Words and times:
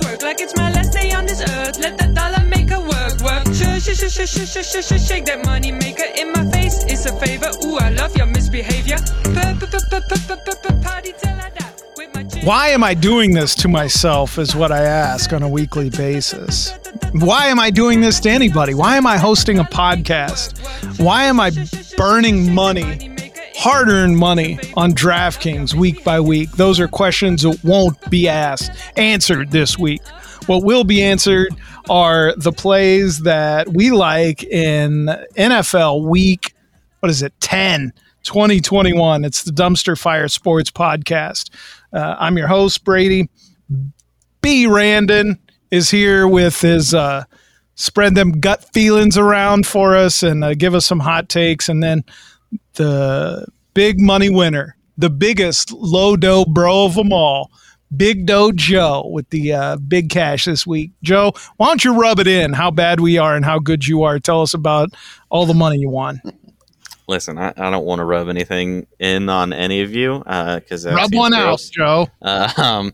Twerk 0.00 0.22
like 0.22 0.40
it's 0.40 0.56
my 0.56 0.70
last 0.72 0.92
day 0.92 1.12
on 1.12 1.26
this 1.26 1.42
earth. 1.42 1.78
Let 1.78 1.98
the 1.98 2.06
dollar 2.14 2.44
make 2.46 2.70
her 2.70 2.80
work, 2.80 3.20
work. 3.20 3.46
Shake 5.10 5.24
that 5.26 5.44
money 5.44 5.72
maker 5.72 6.04
in 6.16 6.32
my 6.32 6.50
face. 6.50 6.84
It's 6.84 7.06
a 7.06 7.12
favor. 7.18 7.50
Ooh, 7.64 7.78
I 7.78 7.90
love 7.90 8.16
your 8.16 8.26
misbehavior. 8.26 8.96
Party 10.82 11.12
till 11.18 11.38
I 11.38 11.50
die. 11.50 11.72
Why 12.44 12.68
am 12.68 12.82
I 12.82 12.94
doing 12.94 13.34
this 13.34 13.54
to 13.56 13.68
myself 13.68 14.38
is 14.38 14.56
what 14.56 14.72
I 14.72 14.82
ask 14.82 15.32
on 15.32 15.42
a 15.42 15.48
weekly 15.48 15.90
basis. 15.90 16.72
Why 17.12 17.46
am 17.46 17.58
I 17.58 17.70
doing 17.70 18.00
this 18.00 18.20
to 18.20 18.30
anybody? 18.30 18.72
Why 18.72 18.96
am 18.96 19.06
I 19.06 19.18
hosting 19.18 19.58
a 19.58 19.64
podcast? 19.64 20.58
Why 20.98 21.24
am 21.24 21.40
I 21.40 21.50
burning 21.96 22.54
money, 22.54 23.09
hard 23.60 23.90
earned 23.90 24.16
money 24.16 24.58
on 24.74 24.90
DraftKings 24.90 25.74
week 25.74 26.02
by 26.02 26.18
week? 26.18 26.50
Those 26.52 26.80
are 26.80 26.88
questions 26.88 27.42
that 27.42 27.62
won't 27.62 28.10
be 28.10 28.26
asked, 28.26 28.70
answered 28.96 29.50
this 29.50 29.78
week. 29.78 30.00
What 30.46 30.64
will 30.64 30.82
be 30.82 31.02
answered 31.02 31.54
are 31.90 32.34
the 32.36 32.52
plays 32.52 33.20
that 33.20 33.68
we 33.68 33.90
like 33.90 34.42
in 34.44 35.10
NFL 35.36 36.08
week, 36.08 36.54
what 37.00 37.10
is 37.10 37.20
it, 37.20 37.34
10, 37.40 37.92
2021. 38.22 39.26
It's 39.26 39.42
the 39.42 39.52
Dumpster 39.52 39.98
Fire 39.98 40.28
Sports 40.28 40.70
Podcast. 40.70 41.50
Uh, 41.92 42.16
I'm 42.18 42.38
your 42.38 42.48
host, 42.48 42.82
Brady. 42.82 43.28
B. 44.40 44.66
Randon 44.68 45.38
is 45.70 45.90
here 45.90 46.26
with 46.26 46.62
his 46.62 46.94
uh, 46.94 47.24
spread 47.74 48.14
them 48.14 48.40
gut 48.40 48.72
feelings 48.72 49.18
around 49.18 49.66
for 49.66 49.94
us 49.96 50.22
and 50.22 50.42
uh, 50.42 50.54
give 50.54 50.74
us 50.74 50.86
some 50.86 51.00
hot 51.00 51.28
takes. 51.28 51.68
And 51.68 51.82
then 51.82 52.04
the 52.74 53.46
big 53.74 54.00
money 54.00 54.30
winner, 54.30 54.76
the 54.98 55.10
biggest 55.10 55.72
low 55.72 56.16
dough 56.16 56.44
bro 56.44 56.84
of 56.84 56.94
them 56.94 57.12
all, 57.12 57.50
Big 57.96 58.26
Dough 58.26 58.52
Joe 58.52 59.08
with 59.12 59.28
the 59.30 59.52
uh, 59.52 59.76
big 59.76 60.10
cash 60.10 60.44
this 60.44 60.66
week. 60.66 60.92
Joe, 61.02 61.32
why 61.56 61.66
don't 61.66 61.84
you 61.84 62.00
rub 62.00 62.20
it 62.20 62.28
in 62.28 62.52
how 62.52 62.70
bad 62.70 63.00
we 63.00 63.18
are 63.18 63.34
and 63.34 63.44
how 63.44 63.58
good 63.58 63.86
you 63.86 64.04
are? 64.04 64.18
Tell 64.18 64.42
us 64.42 64.54
about 64.54 64.90
all 65.28 65.44
the 65.44 65.54
money 65.54 65.78
you 65.78 65.90
won. 65.90 66.20
Listen, 67.08 67.38
I, 67.38 67.52
I 67.56 67.70
don't 67.70 67.84
want 67.84 67.98
to 67.98 68.04
rub 68.04 68.28
anything 68.28 68.86
in 69.00 69.28
on 69.28 69.52
any 69.52 69.80
of 69.80 69.92
you 69.92 70.20
because 70.20 70.86
Rub 70.86 71.12
one 71.12 71.34
out, 71.34 71.60
Joe. 71.72 72.06
Uh, 72.22 72.52
um, 72.56 72.92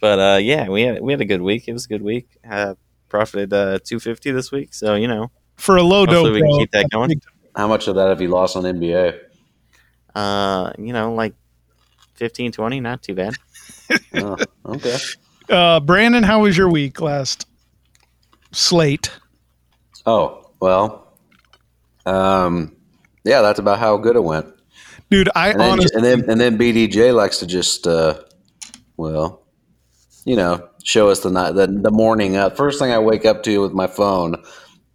but 0.00 0.18
uh, 0.18 0.38
yeah, 0.38 0.68
we 0.68 0.82
had 0.82 1.00
we 1.00 1.12
had 1.12 1.20
a 1.20 1.26
good 1.26 1.42
week. 1.42 1.68
It 1.68 1.72
was 1.72 1.84
a 1.84 1.88
good 1.88 2.02
week. 2.02 2.28
Uh, 2.48 2.74
profited 3.08 3.52
uh, 3.52 3.78
two 3.84 4.00
fifty 4.00 4.32
this 4.32 4.50
week, 4.50 4.74
so 4.74 4.96
you 4.96 5.06
know, 5.06 5.30
For 5.56 5.76
a 5.76 5.82
low 5.84 6.06
dough 6.06 6.32
we 6.32 6.40
can 6.40 6.58
keep 6.58 6.72
that 6.72 6.90
going. 6.90 7.22
How 7.54 7.68
much 7.68 7.86
of 7.86 7.94
that 7.94 8.08
have 8.08 8.20
you 8.20 8.28
lost 8.28 8.56
on 8.56 8.64
NBA? 8.64 9.20
Uh, 10.14 10.72
you 10.78 10.92
know, 10.92 11.14
like 11.14 11.34
15, 12.14 12.52
20, 12.52 12.80
not 12.80 13.02
too 13.02 13.14
bad. 13.14 13.34
Oh, 14.14 14.36
okay. 14.66 14.96
Uh, 15.48 15.80
Brandon, 15.80 16.22
how 16.22 16.42
was 16.42 16.56
your 16.56 16.70
week 16.70 17.00
last 17.00 17.44
slate? 18.52 19.10
Oh 20.06 20.52
well, 20.60 21.16
um, 22.06 22.76
yeah, 23.24 23.42
that's 23.42 23.58
about 23.58 23.80
how 23.80 23.96
good 23.96 24.14
it 24.14 24.22
went. 24.22 24.46
Dude, 25.10 25.28
I 25.34 25.50
And 25.50 25.60
then, 25.60 25.70
honestly, 25.70 25.90
and 25.96 26.04
then 26.04 26.30
and 26.30 26.40
then 26.40 26.56
BDJ 26.56 27.12
likes 27.14 27.38
to 27.38 27.46
just, 27.46 27.86
uh, 27.86 28.20
well, 28.96 29.42
you 30.24 30.36
know, 30.36 30.68
show 30.84 31.08
us 31.08 31.20
the 31.20 31.30
night 31.30 31.52
the, 31.52 31.66
the 31.66 31.90
morning. 31.90 32.36
Uh, 32.36 32.50
first 32.50 32.78
thing 32.78 32.92
I 32.92 32.98
wake 32.98 33.24
up 33.24 33.42
to 33.42 33.60
with 33.60 33.72
my 33.72 33.88
phone, 33.88 34.36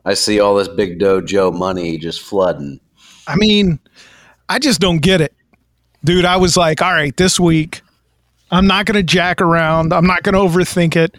I 0.06 0.14
see 0.14 0.40
all 0.40 0.56
this 0.56 0.70
big 0.70 1.00
dojo 1.00 1.54
money 1.54 1.98
just 1.98 2.22
flooding. 2.22 2.80
I 3.28 3.36
mean, 3.36 3.80
I 4.50 4.60
just 4.60 4.80
don't 4.80 5.00
get 5.00 5.22
it. 5.22 5.34
Dude, 6.04 6.26
I 6.26 6.38
was 6.38 6.56
like, 6.56 6.82
all 6.82 6.94
right, 6.94 7.16
this 7.18 7.40
week, 7.40 7.82
I'm 8.52 8.68
not 8.68 8.86
going 8.86 8.96
to 8.96 9.04
jack 9.04 9.42
around. 9.42 9.92
I'm 9.92 10.06
not 10.06 10.24
going 10.24 10.36
to 10.36 10.40
overthink 10.40 10.96
it. 10.96 11.16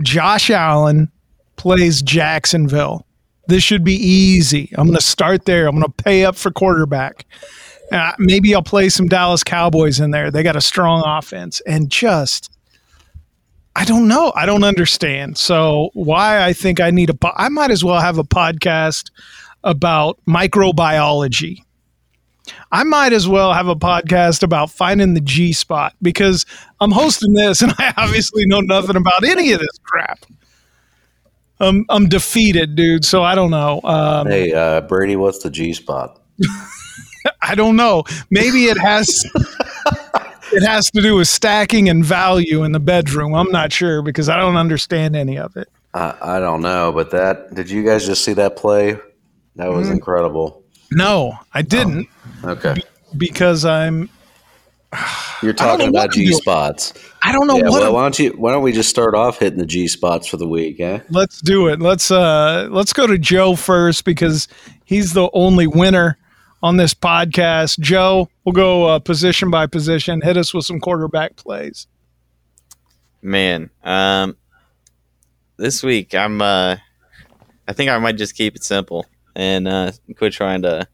Josh 0.00 0.48
Allen 0.50 1.10
plays 1.56 2.02
Jacksonville. 2.02 3.04
This 3.48 3.62
should 3.62 3.82
be 3.82 3.94
easy. 3.94 4.70
I'm 4.76 4.86
going 4.86 4.98
to 4.98 5.02
start 5.02 5.44
there. 5.44 5.66
I'm 5.66 5.74
going 5.74 5.90
to 5.90 6.02
pay 6.04 6.24
up 6.24 6.36
for 6.36 6.50
quarterback. 6.50 7.26
Uh, 7.90 8.12
maybe 8.18 8.54
I'll 8.54 8.62
play 8.62 8.90
some 8.90 9.08
Dallas 9.08 9.42
Cowboys 9.42 9.98
in 9.98 10.10
there. 10.10 10.30
They 10.30 10.42
got 10.42 10.56
a 10.56 10.60
strong 10.60 11.02
offense. 11.04 11.60
And 11.66 11.90
just, 11.90 12.52
I 13.74 13.84
don't 13.84 14.06
know. 14.06 14.32
I 14.36 14.46
don't 14.46 14.64
understand. 14.64 15.38
So, 15.38 15.90
why 15.94 16.44
I 16.44 16.52
think 16.52 16.78
I 16.78 16.90
need 16.90 17.10
a, 17.10 17.14
po- 17.14 17.32
I 17.34 17.48
might 17.48 17.70
as 17.70 17.82
well 17.82 18.00
have 18.00 18.18
a 18.18 18.24
podcast 18.24 19.10
about 19.64 20.20
microbiology. 20.28 21.64
I 22.72 22.84
might 22.84 23.12
as 23.12 23.26
well 23.28 23.52
have 23.52 23.68
a 23.68 23.76
podcast 23.76 24.42
about 24.42 24.70
finding 24.70 25.14
the 25.14 25.20
G 25.20 25.52
spot 25.52 25.94
because 26.02 26.46
I'm 26.80 26.90
hosting 26.90 27.32
this 27.34 27.62
and 27.62 27.72
I 27.78 27.92
obviously 27.96 28.44
know 28.46 28.60
nothing 28.60 28.96
about 28.96 29.24
any 29.24 29.52
of 29.52 29.60
this 29.60 29.78
crap. 29.84 30.24
I'm 31.60 31.84
I'm 31.88 32.08
defeated, 32.08 32.76
dude. 32.76 33.04
So 33.04 33.22
I 33.22 33.34
don't 33.34 33.50
know. 33.50 33.80
Um, 33.82 34.26
Hey, 34.28 34.52
uh, 34.52 34.80
Brady, 34.82 35.16
what's 35.16 35.42
the 35.42 35.50
G 35.50 35.72
spot? 35.72 36.20
I 37.42 37.54
don't 37.54 37.76
know. 37.76 38.04
Maybe 38.30 38.66
it 38.66 38.78
has 38.78 39.08
it 40.52 40.62
has 40.64 40.90
to 40.92 41.02
do 41.02 41.16
with 41.16 41.28
stacking 41.28 41.88
and 41.88 42.04
value 42.04 42.62
in 42.64 42.72
the 42.72 42.80
bedroom. 42.80 43.34
I'm 43.34 43.50
not 43.50 43.72
sure 43.72 44.02
because 44.02 44.28
I 44.28 44.36
don't 44.38 44.56
understand 44.56 45.16
any 45.16 45.36
of 45.38 45.56
it. 45.56 45.68
I, 45.94 46.14
I 46.22 46.38
don't 46.40 46.62
know, 46.62 46.92
but 46.92 47.10
that 47.10 47.54
did 47.54 47.70
you 47.70 47.84
guys 47.84 48.06
just 48.06 48.24
see 48.24 48.34
that 48.34 48.56
play? 48.56 48.98
That 49.56 49.72
was 49.72 49.88
Mhm. 49.88 49.94
incredible. 49.94 50.62
No, 50.90 51.38
I 51.52 51.62
didn't 51.62 52.08
Okay, 52.44 52.76
because 53.16 53.64
I'm 53.64 54.08
you're 55.42 55.52
talking 55.52 55.88
about 55.88 56.12
G 56.12 56.32
spots. 56.32 56.94
I 57.22 57.32
don't 57.32 57.46
know 57.46 57.56
Yeah, 57.56 57.68
what 57.68 57.82
well, 57.82 57.94
why 57.94 58.02
don't 58.02 58.18
you? 58.18 58.30
Why 58.30 58.52
don't 58.52 58.62
we 58.62 58.72
just 58.72 58.88
start 58.88 59.14
off 59.14 59.38
hitting 59.38 59.58
the 59.58 59.66
G 59.66 59.86
spots 59.88 60.26
for 60.26 60.36
the 60.38 60.48
week? 60.48 60.80
Eh? 60.80 61.00
let's 61.10 61.40
do 61.40 61.68
it. 61.68 61.80
Let's 61.80 62.10
uh 62.10 62.68
let's 62.70 62.92
go 62.92 63.06
to 63.06 63.18
Joe 63.18 63.54
first 63.54 64.04
because 64.04 64.48
he's 64.84 65.12
the 65.12 65.28
only 65.32 65.66
winner 65.66 66.16
on 66.62 66.76
this 66.76 66.94
podcast. 66.94 67.78
Joe, 67.80 68.28
we'll 68.44 68.54
go 68.54 68.86
uh, 68.86 68.98
position 68.98 69.50
by 69.50 69.66
position. 69.66 70.20
Hit 70.22 70.36
us 70.36 70.54
with 70.54 70.64
some 70.64 70.80
quarterback 70.80 71.36
plays. 71.36 71.86
Man, 73.20 73.70
um, 73.84 74.36
this 75.56 75.82
week 75.82 76.14
I'm 76.14 76.40
uh, 76.40 76.76
I 77.66 77.72
think 77.74 77.90
I 77.90 77.98
might 77.98 78.16
just 78.16 78.36
keep 78.36 78.56
it 78.56 78.64
simple 78.64 79.06
and 79.38 79.66
uh, 79.66 79.92
quit 80.16 80.34
trying 80.34 80.60
to 80.62 80.86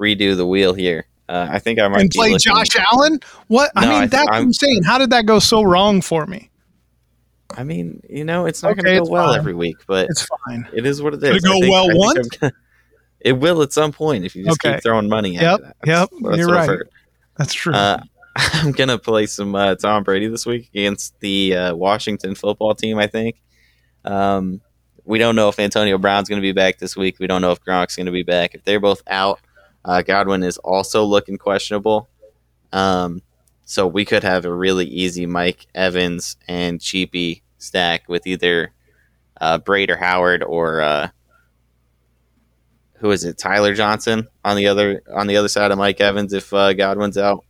redo 0.00 0.36
the 0.36 0.46
wheel 0.46 0.74
here. 0.74 1.06
Uh, 1.28 1.48
I 1.50 1.58
think 1.58 1.80
I 1.80 1.88
might 1.88 2.02
and 2.02 2.10
play 2.10 2.28
looking... 2.32 2.38
Josh 2.40 2.76
Allen. 2.92 3.18
What 3.48 3.72
no, 3.74 3.80
I 3.80 3.84
mean, 3.86 3.92
I 3.94 3.98
th- 4.00 4.10
that's 4.10 4.28
I'm... 4.30 4.52
Saying. 4.52 4.82
How 4.84 4.98
did 4.98 5.10
that 5.10 5.24
go 5.26 5.38
so 5.38 5.62
wrong 5.62 6.00
for 6.02 6.26
me? 6.26 6.50
I 7.56 7.64
mean, 7.64 8.02
you 8.08 8.24
know, 8.24 8.46
it's 8.46 8.62
not 8.62 8.72
Okay, 8.72 8.82
going 8.82 8.94
to 8.96 9.04
go 9.06 9.10
well 9.10 9.28
fine. 9.28 9.38
every 9.38 9.54
week, 9.54 9.76
but 9.86 10.08
It's 10.10 10.26
fine. 10.46 10.68
it 10.74 10.84
is 10.86 11.00
what 11.00 11.14
it 11.14 11.22
is. 11.24 11.36
it 11.36 11.42
go 11.42 11.52
think- 11.60 11.72
well 11.72 11.88
once? 11.90 12.28
It 13.20 13.32
will 13.40 13.62
at 13.62 13.72
some 13.72 13.90
point 13.90 14.26
if 14.26 14.36
you 14.36 14.44
just 14.44 14.62
Okay. 14.62 14.74
keep 14.74 14.82
throwing 14.82 15.08
money 15.08 15.38
at 15.38 15.42
Yep, 15.42 15.60
it. 15.60 15.76
yep, 15.86 16.08
what- 16.18 16.36
you're 16.36 16.46
right. 16.46 16.78
That's 17.38 17.54
true. 17.54 17.72
Uh, 17.72 17.98
I'm 18.36 18.72
gonna 18.72 18.98
play 18.98 19.24
some 19.24 19.54
uh, 19.54 19.76
Tom 19.76 20.02
Brady 20.02 20.26
this 20.28 20.44
week 20.44 20.68
against 20.74 21.18
the 21.20 21.56
uh, 21.56 21.74
Washington 21.74 22.34
football 22.34 22.74
team. 22.74 22.98
I 22.98 23.06
think. 23.06 23.40
Um, 24.04 24.60
we 25.04 25.18
don't 25.18 25.36
know 25.36 25.48
if 25.48 25.58
Antonio 25.58 25.98
Brown's 25.98 26.28
going 26.28 26.40
to 26.40 26.46
be 26.46 26.52
back 26.52 26.78
this 26.78 26.96
week. 26.96 27.18
We 27.18 27.26
don't 27.26 27.42
know 27.42 27.52
if 27.52 27.62
Gronk's 27.62 27.96
going 27.96 28.06
to 28.06 28.12
be 28.12 28.22
back. 28.22 28.54
If 28.54 28.64
they're 28.64 28.80
both 28.80 29.02
out, 29.06 29.40
uh, 29.84 30.02
Godwin 30.02 30.42
is 30.42 30.58
also 30.58 31.04
looking 31.04 31.36
questionable. 31.36 32.08
Um, 32.72 33.22
so 33.64 33.86
we 33.86 34.04
could 34.04 34.22
have 34.24 34.44
a 34.44 34.52
really 34.52 34.86
easy 34.86 35.26
Mike 35.26 35.66
Evans 35.74 36.36
and 36.48 36.80
Cheapy 36.80 37.42
stack 37.58 38.08
with 38.08 38.26
either 38.26 38.72
uh, 39.40 39.58
Brate 39.58 39.90
or 39.90 39.96
Howard 39.96 40.42
or 40.42 40.80
uh, 40.80 41.08
who 42.94 43.10
is 43.10 43.24
it? 43.24 43.38
Tyler 43.38 43.74
Johnson 43.74 44.28
on 44.44 44.56
the 44.56 44.66
other 44.66 45.02
on 45.14 45.26
the 45.26 45.36
other 45.36 45.48
side 45.48 45.70
of 45.70 45.78
Mike 45.78 46.00
Evans 46.00 46.32
if 46.32 46.52
uh, 46.52 46.72
Godwin's 46.72 47.18
out 47.18 47.44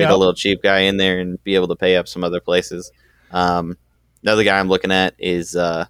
get 0.00 0.10
a 0.10 0.16
little 0.16 0.34
cheap 0.34 0.62
guy 0.62 0.80
in 0.80 0.96
there 0.96 1.20
and 1.20 1.42
be 1.44 1.54
able 1.54 1.68
to 1.68 1.76
pay 1.76 1.96
up 1.96 2.08
some 2.08 2.24
other 2.24 2.40
places. 2.40 2.90
Um, 3.30 3.76
another 4.22 4.44
guy 4.44 4.58
I'm 4.58 4.68
looking 4.68 4.92
at 4.92 5.14
is 5.18 5.54
uh, 5.54 5.86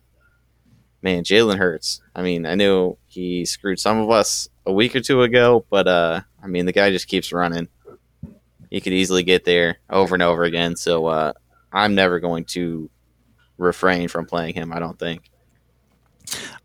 man 1.02 1.24
Jalen 1.24 1.58
Hurts. 1.58 2.00
I 2.14 2.22
mean, 2.22 2.46
I 2.46 2.54
knew 2.54 2.96
he 3.06 3.44
screwed 3.44 3.78
some 3.78 3.98
of 3.98 4.10
us 4.10 4.48
a 4.64 4.72
week 4.72 4.96
or 4.96 5.00
two 5.00 5.22
ago, 5.22 5.64
but 5.70 5.86
uh, 5.86 6.20
I 6.42 6.46
mean 6.46 6.66
the 6.66 6.72
guy 6.72 6.90
just 6.90 7.08
keeps 7.08 7.32
running. 7.32 7.68
He 8.70 8.80
could 8.80 8.92
easily 8.92 9.22
get 9.22 9.44
there 9.44 9.78
over 9.88 10.14
and 10.14 10.22
over 10.22 10.42
again. 10.42 10.76
So 10.76 11.06
uh, 11.06 11.32
I'm 11.72 11.94
never 11.94 12.20
going 12.20 12.44
to 12.46 12.90
refrain 13.58 14.08
from 14.08 14.26
playing 14.26 14.54
him. 14.54 14.72
I 14.72 14.78
don't 14.78 14.98
think. 14.98 15.30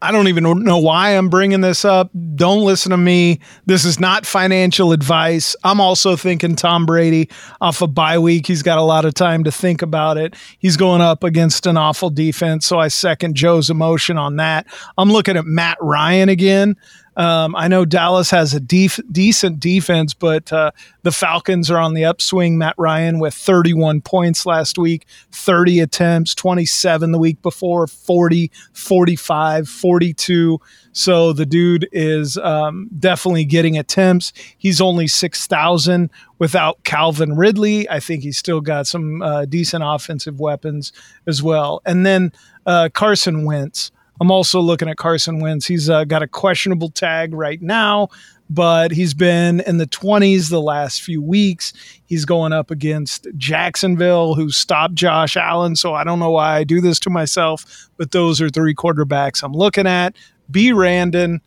I 0.03 0.11
don't 0.11 0.27
even 0.27 0.63
know 0.63 0.79
why 0.79 1.11
I'm 1.11 1.29
bringing 1.29 1.61
this 1.61 1.85
up. 1.85 2.09
Don't 2.35 2.65
listen 2.65 2.89
to 2.89 2.97
me. 2.97 3.39
This 3.67 3.85
is 3.85 3.99
not 3.99 4.25
financial 4.25 4.93
advice. 4.93 5.55
I'm 5.63 5.79
also 5.79 6.15
thinking 6.15 6.55
Tom 6.55 6.87
Brady 6.87 7.29
off 7.61 7.83
a 7.83 7.87
bye 7.87 8.17
week. 8.17 8.47
He's 8.47 8.63
got 8.63 8.79
a 8.79 8.83
lot 8.83 9.05
of 9.05 9.13
time 9.13 9.43
to 9.43 9.51
think 9.51 9.83
about 9.83 10.17
it. 10.17 10.35
He's 10.57 10.75
going 10.75 11.01
up 11.01 11.23
against 11.23 11.67
an 11.67 11.77
awful 11.77 12.09
defense, 12.09 12.65
so 12.65 12.79
I 12.79 12.87
second 12.87 13.35
Joe's 13.35 13.69
emotion 13.69 14.17
on 14.17 14.37
that. 14.37 14.65
I'm 14.97 15.11
looking 15.11 15.37
at 15.37 15.45
Matt 15.45 15.77
Ryan 15.81 16.29
again. 16.29 16.77
Um, 17.17 17.55
I 17.57 17.67
know 17.67 17.83
Dallas 17.83 18.31
has 18.31 18.53
a 18.53 18.59
def- 18.59 18.99
decent 19.11 19.59
defense, 19.59 20.13
but 20.13 20.51
uh, 20.53 20.71
the 21.03 21.11
Falcons 21.11 21.69
are 21.69 21.77
on 21.77 21.93
the 21.93 22.05
upswing. 22.05 22.57
Matt 22.57 22.75
Ryan 22.77 23.19
with 23.19 23.33
31 23.33 24.01
points 24.01 24.45
last 24.45 24.77
week, 24.77 25.05
30 25.31 25.81
attempts, 25.81 26.33
27 26.33 27.11
the 27.11 27.19
week 27.19 27.41
before, 27.41 27.87
40, 27.87 28.49
45, 28.73 29.67
42. 29.67 30.59
So 30.93 31.33
the 31.33 31.45
dude 31.45 31.87
is 31.91 32.37
um, 32.37 32.89
definitely 32.97 33.45
getting 33.45 33.77
attempts. 33.77 34.31
He's 34.57 34.79
only 34.79 35.07
6,000 35.07 36.09
without 36.39 36.83
Calvin 36.83 37.35
Ridley. 37.35 37.89
I 37.89 37.99
think 37.99 38.23
he's 38.23 38.37
still 38.37 38.61
got 38.61 38.87
some 38.87 39.21
uh, 39.21 39.45
decent 39.45 39.83
offensive 39.85 40.39
weapons 40.39 40.93
as 41.27 41.43
well. 41.43 41.81
And 41.85 42.05
then 42.05 42.31
uh, 42.65 42.89
Carson 42.93 43.45
Wentz. 43.45 43.91
I'm 44.21 44.29
also 44.29 44.59
looking 44.59 44.87
at 44.87 44.97
Carson 44.97 45.39
Wentz. 45.39 45.65
He's 45.65 45.89
uh, 45.89 46.03
got 46.03 46.21
a 46.21 46.27
questionable 46.27 46.89
tag 46.89 47.33
right 47.33 47.59
now, 47.59 48.09
but 48.51 48.91
he's 48.91 49.15
been 49.15 49.61
in 49.61 49.77
the 49.77 49.87
20s 49.87 50.51
the 50.51 50.61
last 50.61 51.01
few 51.01 51.23
weeks. 51.23 51.73
He's 52.05 52.23
going 52.23 52.53
up 52.53 52.69
against 52.69 53.25
Jacksonville, 53.35 54.35
who 54.35 54.51
stopped 54.51 54.93
Josh 54.93 55.35
Allen. 55.35 55.75
So 55.75 55.95
I 55.95 56.03
don't 56.03 56.19
know 56.19 56.29
why 56.29 56.57
I 56.57 56.63
do 56.63 56.81
this 56.81 56.99
to 56.99 57.09
myself, 57.09 57.89
but 57.97 58.11
those 58.11 58.39
are 58.39 58.49
three 58.49 58.75
quarterbacks 58.75 59.41
I'm 59.41 59.53
looking 59.53 59.87
at. 59.87 60.15
B. 60.51 60.71
Randon, 60.71 61.41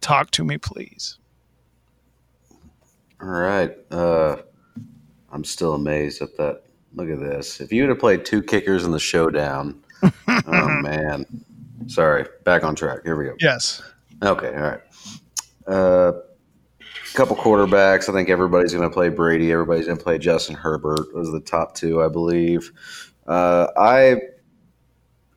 talk 0.00 0.30
to 0.30 0.44
me, 0.44 0.56
please. 0.56 1.18
All 3.20 3.28
right. 3.28 3.76
Uh, 3.90 4.36
I'm 5.30 5.44
still 5.44 5.74
amazed 5.74 6.22
at 6.22 6.34
that. 6.38 6.62
Look 6.94 7.10
at 7.10 7.20
this. 7.20 7.60
If 7.60 7.74
you 7.74 7.82
would 7.82 7.90
have 7.90 7.98
played 7.98 8.24
two 8.24 8.42
kickers 8.42 8.86
in 8.86 8.92
the 8.92 8.98
showdown, 8.98 9.82
oh 10.02 10.68
man. 10.80 11.26
Sorry. 11.86 12.26
Back 12.44 12.64
on 12.64 12.74
track. 12.74 13.00
Here 13.04 13.16
we 13.16 13.26
go. 13.26 13.34
Yes. 13.38 13.82
Okay. 14.22 14.54
All 14.54 14.62
right. 14.62 14.80
Uh, 15.66 16.12
couple 17.16 17.34
quarterbacks. 17.34 18.10
I 18.10 18.12
think 18.12 18.28
everybody's 18.28 18.74
going 18.74 18.88
to 18.88 18.92
play 18.92 19.08
Brady. 19.08 19.50
Everybody's 19.50 19.86
going 19.86 19.96
to 19.96 20.04
play 20.04 20.18
Justin 20.18 20.54
Herbert. 20.54 21.06
Those 21.14 21.28
are 21.28 21.32
the 21.32 21.40
top 21.40 21.74
two, 21.74 22.02
I 22.02 22.08
believe. 22.08 22.70
Uh, 23.26 23.68
I 23.76 24.20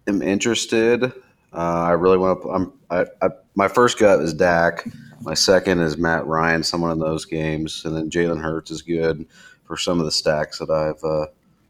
am 0.08 0.22
interested. 0.22 1.06
Uh, 1.06 1.14
I 1.54 1.92
really 1.92 2.18
want 2.18 2.42
to. 2.44 2.50
I'm. 2.50 2.74
I, 2.92 3.06
I, 3.22 3.30
my 3.56 3.68
first 3.68 3.98
gut 3.98 4.20
is 4.20 4.34
Dak. 4.34 4.88
My 5.22 5.34
second 5.34 5.80
is 5.80 5.98
Matt 5.98 6.26
Ryan. 6.28 6.64
Someone 6.64 6.92
in 6.92 7.00
those 7.00 7.26
games, 7.26 7.84
and 7.86 7.96
then 7.96 8.10
Jalen 8.10 8.42
Hurts 8.42 8.72
is 8.72 8.82
good 8.82 9.26
for 9.66 9.78
some 9.78 10.00
of 10.00 10.06
the 10.06 10.12
stacks 10.12 10.60
that 10.60 10.70
I've 10.70 11.04
uh, 11.04 11.28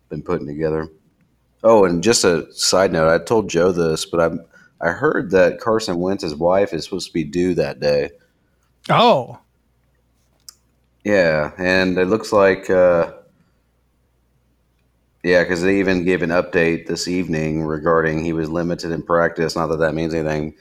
been 0.10 0.22
putting 0.22 0.48
together. 0.48 0.90
Oh, 1.64 1.86
and 1.86 2.02
just 2.02 2.24
a 2.24 2.52
side 2.54 2.92
note, 2.92 3.10
I 3.10 3.24
told 3.24 3.50
Joe 3.50 3.72
this, 3.72 4.06
but 4.06 4.20
I'm 4.20 4.46
I 4.82 4.90
heard 4.92 5.32
that 5.32 5.60
Carson 5.60 6.00
Wentz's 6.00 6.36
wife 6.36 6.74
is 6.74 6.86
supposed 6.86 7.08
to 7.08 7.14
be 7.14 7.24
due 7.24 7.54
that 7.56 7.80
day. 7.80 8.12
Oh, 8.90 9.40
Yeah, 11.04 11.52
and 11.58 11.98
it 11.98 12.06
looks 12.06 12.32
like, 12.32 12.70
uh, 12.70 13.14
yeah, 15.24 15.44
because 15.44 15.62
they 15.62 15.80
even 15.80 16.06
gave 16.06 16.22
an 16.22 16.30
update 16.30 16.88
this 16.88 17.08
evening 17.08 17.64
regarding 17.64 18.24
he 18.24 18.34
was 18.34 18.50
limited 18.50 18.92
in 18.92 19.04
practice. 19.04 19.56
Not 19.56 19.68
that 19.68 19.80
that 19.80 19.94
means 19.94 20.14
anything, 20.14 20.56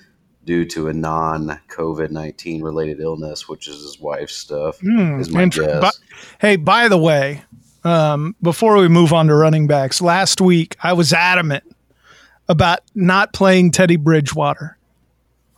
due 0.45 0.65
to 0.65 0.89
a 0.89 0.93
non-COVID 0.93 2.11
nineteen 2.11 2.63
related 2.63 3.01
illness, 3.01 3.49
which 3.49 3.69
is 3.69 3.83
his 3.83 4.01
wife's 4.01 4.35
stuff. 4.35 4.81
Hmm, 4.81 5.21
is 5.21 5.31
my 5.31 5.47
guess. 5.47 5.81
but- 5.81 5.99
hey, 6.41 6.57
by 6.57 6.89
the 6.89 6.99
way, 6.99 7.43
um, 7.85 8.35
before 8.43 8.77
we 8.79 8.89
move 8.89 9.13
on 9.13 9.29
to 9.29 9.35
running 9.35 9.67
backs, 9.69 10.01
last 10.01 10.41
week 10.41 10.77
I 10.83 10.93
was 10.93 11.13
adamant 11.13 11.65
about 12.49 12.81
not 12.95 13.33
playing 13.33 13.71
Teddy 13.73 13.97
Bridgewater. 13.97 14.77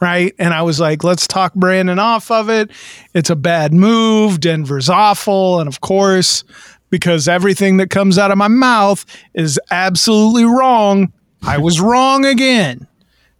Right. 0.00 0.34
And 0.38 0.54
I 0.54 0.62
was 0.62 0.81
like, 0.81 1.04
let's 1.04 1.26
talk 1.26 1.52
Brandon 1.54 1.98
off 1.98 2.31
of 2.31 2.48
it. 2.48 2.70
It's 3.12 3.28
a 3.28 3.37
bad 3.37 3.75
move. 3.75 4.40
Denver's 4.40 4.88
awful. 4.88 5.60
And 5.60 5.69
of 5.69 5.82
course, 5.82 6.42
because 6.88 7.28
everything 7.28 7.76
that 7.76 7.90
comes 7.90 8.16
out 8.16 8.31
of 8.31 8.38
my 8.38 8.48
mouth 8.48 9.04
is 9.34 9.60
absolutely 9.70 10.44
wrong, 10.44 11.12
I 11.42 11.58
was 11.58 11.81
wrong 11.82 12.25
again. 12.25 12.87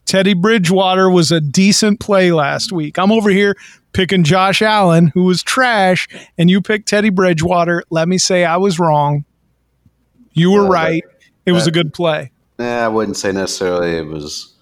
Teddy 0.05 0.35
Bridgewater 0.35 1.09
was 1.09 1.33
a 1.33 1.41
decent 1.41 1.99
play 1.99 2.31
last 2.31 2.73
week. 2.73 2.99
I'm 2.99 3.11
over 3.13 3.31
here 3.31 3.55
picking 3.95 4.23
Josh 4.23 4.61
Allen, 4.61 5.13
who 5.15 5.25
was 5.25 5.43
trash, 5.43 6.09
and 6.37 6.51
you 6.51 6.61
picked 6.61 6.89
Teddy 6.89 7.11
Bridgewater. 7.11 7.85
Let 7.91 8.07
me 8.07 8.19
say 8.19 8.45
I 8.45 8.59
was 8.59 8.79
wrong. 8.79 9.25
You 10.33 10.51
were 10.51 10.65
Well, 10.65 10.73
that- 10.73 10.75
right. 10.75 11.05
It 11.47 11.53
was 11.53 11.67
a 11.67 11.71
good 11.71 11.95
play. 11.95 12.33
Nah, 12.61 12.85
I 12.85 12.89
wouldn't 12.89 13.17
say 13.17 13.33
necessarily 13.33 13.97
it 13.97 14.07
was 14.07 14.55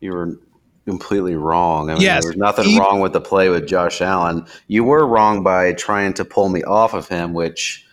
you 0.00 0.12
were 0.12 0.38
completely 0.86 1.34
wrong. 1.34 1.90
I 1.90 1.94
mean, 1.94 2.02
Yes, 2.02 2.22
there 2.22 2.30
was 2.30 2.36
nothing 2.36 2.64
he- 2.66 2.78
wrong 2.78 3.00
with 3.00 3.12
the 3.12 3.20
play 3.20 3.48
with 3.48 3.66
Josh 3.66 4.00
Allen. 4.00 4.46
You 4.68 4.84
were 4.84 5.04
wrong 5.04 5.42
by 5.42 5.72
trying 5.72 6.14
to 6.14 6.24
pull 6.24 6.48
me 6.48 6.62
off 6.62 6.94
of 6.94 7.08
him, 7.08 7.32
which 7.34 7.84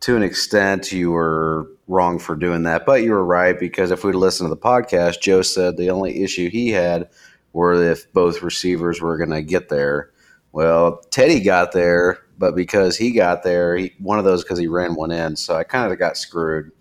to 0.00 0.14
an 0.16 0.22
extent 0.22 0.92
you 0.92 1.10
were 1.10 1.68
wrong 1.88 2.18
for 2.18 2.36
doing 2.36 2.64
that. 2.64 2.84
But 2.84 3.02
you 3.02 3.12
were 3.12 3.24
right 3.24 3.58
because 3.58 3.90
if 3.90 4.04
we'd 4.04 4.14
listened 4.14 4.50
to 4.50 4.54
the 4.54 4.60
podcast, 4.60 5.22
Joe 5.22 5.40
said 5.40 5.78
the 5.78 5.90
only 5.90 6.22
issue 6.22 6.50
he 6.50 6.68
had 6.68 7.08
were 7.54 7.74
if 7.74 8.12
both 8.12 8.42
receivers 8.42 9.00
were 9.00 9.16
going 9.16 9.30
to 9.30 9.42
get 9.42 9.70
there. 9.70 10.10
Well, 10.52 11.00
Teddy 11.10 11.40
got 11.40 11.72
there, 11.72 12.18
but 12.36 12.54
because 12.54 12.98
he 12.98 13.12
got 13.12 13.42
there, 13.42 13.74
he, 13.76 13.94
one 13.98 14.18
of 14.18 14.26
those 14.26 14.42
because 14.42 14.58
he 14.58 14.66
ran 14.66 14.94
one 14.96 15.10
in. 15.10 15.36
So 15.36 15.56
I 15.56 15.64
kind 15.64 15.90
of 15.90 15.98
got 15.98 16.18
screwed. 16.18 16.72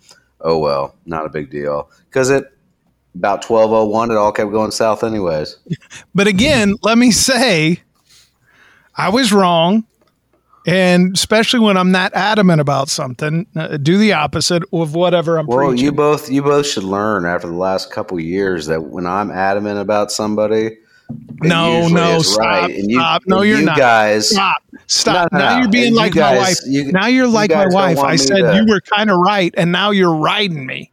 Oh 0.43 0.57
well, 0.57 0.95
not 1.05 1.25
a 1.25 1.29
big 1.29 1.49
deal 1.49 1.89
because 2.09 2.29
it 2.29 2.45
about 3.15 3.41
twelve 3.41 3.71
oh 3.71 3.85
one, 3.85 4.11
it 4.11 4.17
all 4.17 4.31
kept 4.31 4.51
going 4.51 4.71
south 4.71 5.03
anyways. 5.03 5.57
But 6.15 6.27
again, 6.27 6.75
let 6.83 6.97
me 6.97 7.11
say 7.11 7.79
I 8.95 9.09
was 9.09 9.31
wrong. 9.31 9.85
And 10.67 11.15
especially 11.17 11.59
when 11.61 11.75
I'm 11.75 11.91
not 11.91 12.13
adamant 12.13 12.61
about 12.61 12.87
something, 12.87 13.47
uh, 13.55 13.77
do 13.77 13.97
the 13.97 14.13
opposite 14.13 14.61
of 14.71 14.93
whatever 14.93 15.37
I'm 15.39 15.47
Well, 15.47 15.69
preaching. 15.69 15.85
you 15.85 15.91
both 15.91 16.29
you 16.29 16.43
both 16.43 16.67
should 16.67 16.83
learn 16.83 17.25
after 17.25 17.47
the 17.47 17.55
last 17.55 17.91
couple 17.91 18.19
years 18.19 18.67
that 18.67 18.83
when 18.83 19.07
I'm 19.07 19.31
adamant 19.31 19.79
about 19.79 20.11
somebody, 20.11 20.77
No, 21.41 21.87
no, 21.87 22.19
stop, 22.21 22.69
And 22.69 22.89
you, 22.91 22.99
stop. 22.99 23.23
No, 23.25 23.41
you're 23.41 23.59
you 23.59 23.65
not. 23.65 23.77
guys. 23.77 24.29
Stop. 24.29 24.57
Stop. 24.87 25.31
No, 25.31 25.39
no, 25.39 25.45
now 25.45 25.59
you're 25.59 25.69
being 25.69 25.93
like 25.95 26.15
my 26.15 26.37
wife. 26.37 26.57
you- 26.67 26.91
now 26.91 27.07
you're 27.07 27.25
you 27.25 27.31
like 27.31 27.49
my 27.51 27.67
wife. 27.67 27.97
I 27.99 28.15
said 28.15 28.37
to- 28.41 28.55
you 28.55 28.65
were 28.67 28.81
kind 28.81 29.09
of 29.09 29.17
right, 29.17 29.53
and 29.57 29.71
now 29.71 29.91
you're 29.91 30.13
riding 30.15 30.65
me. 30.65 30.91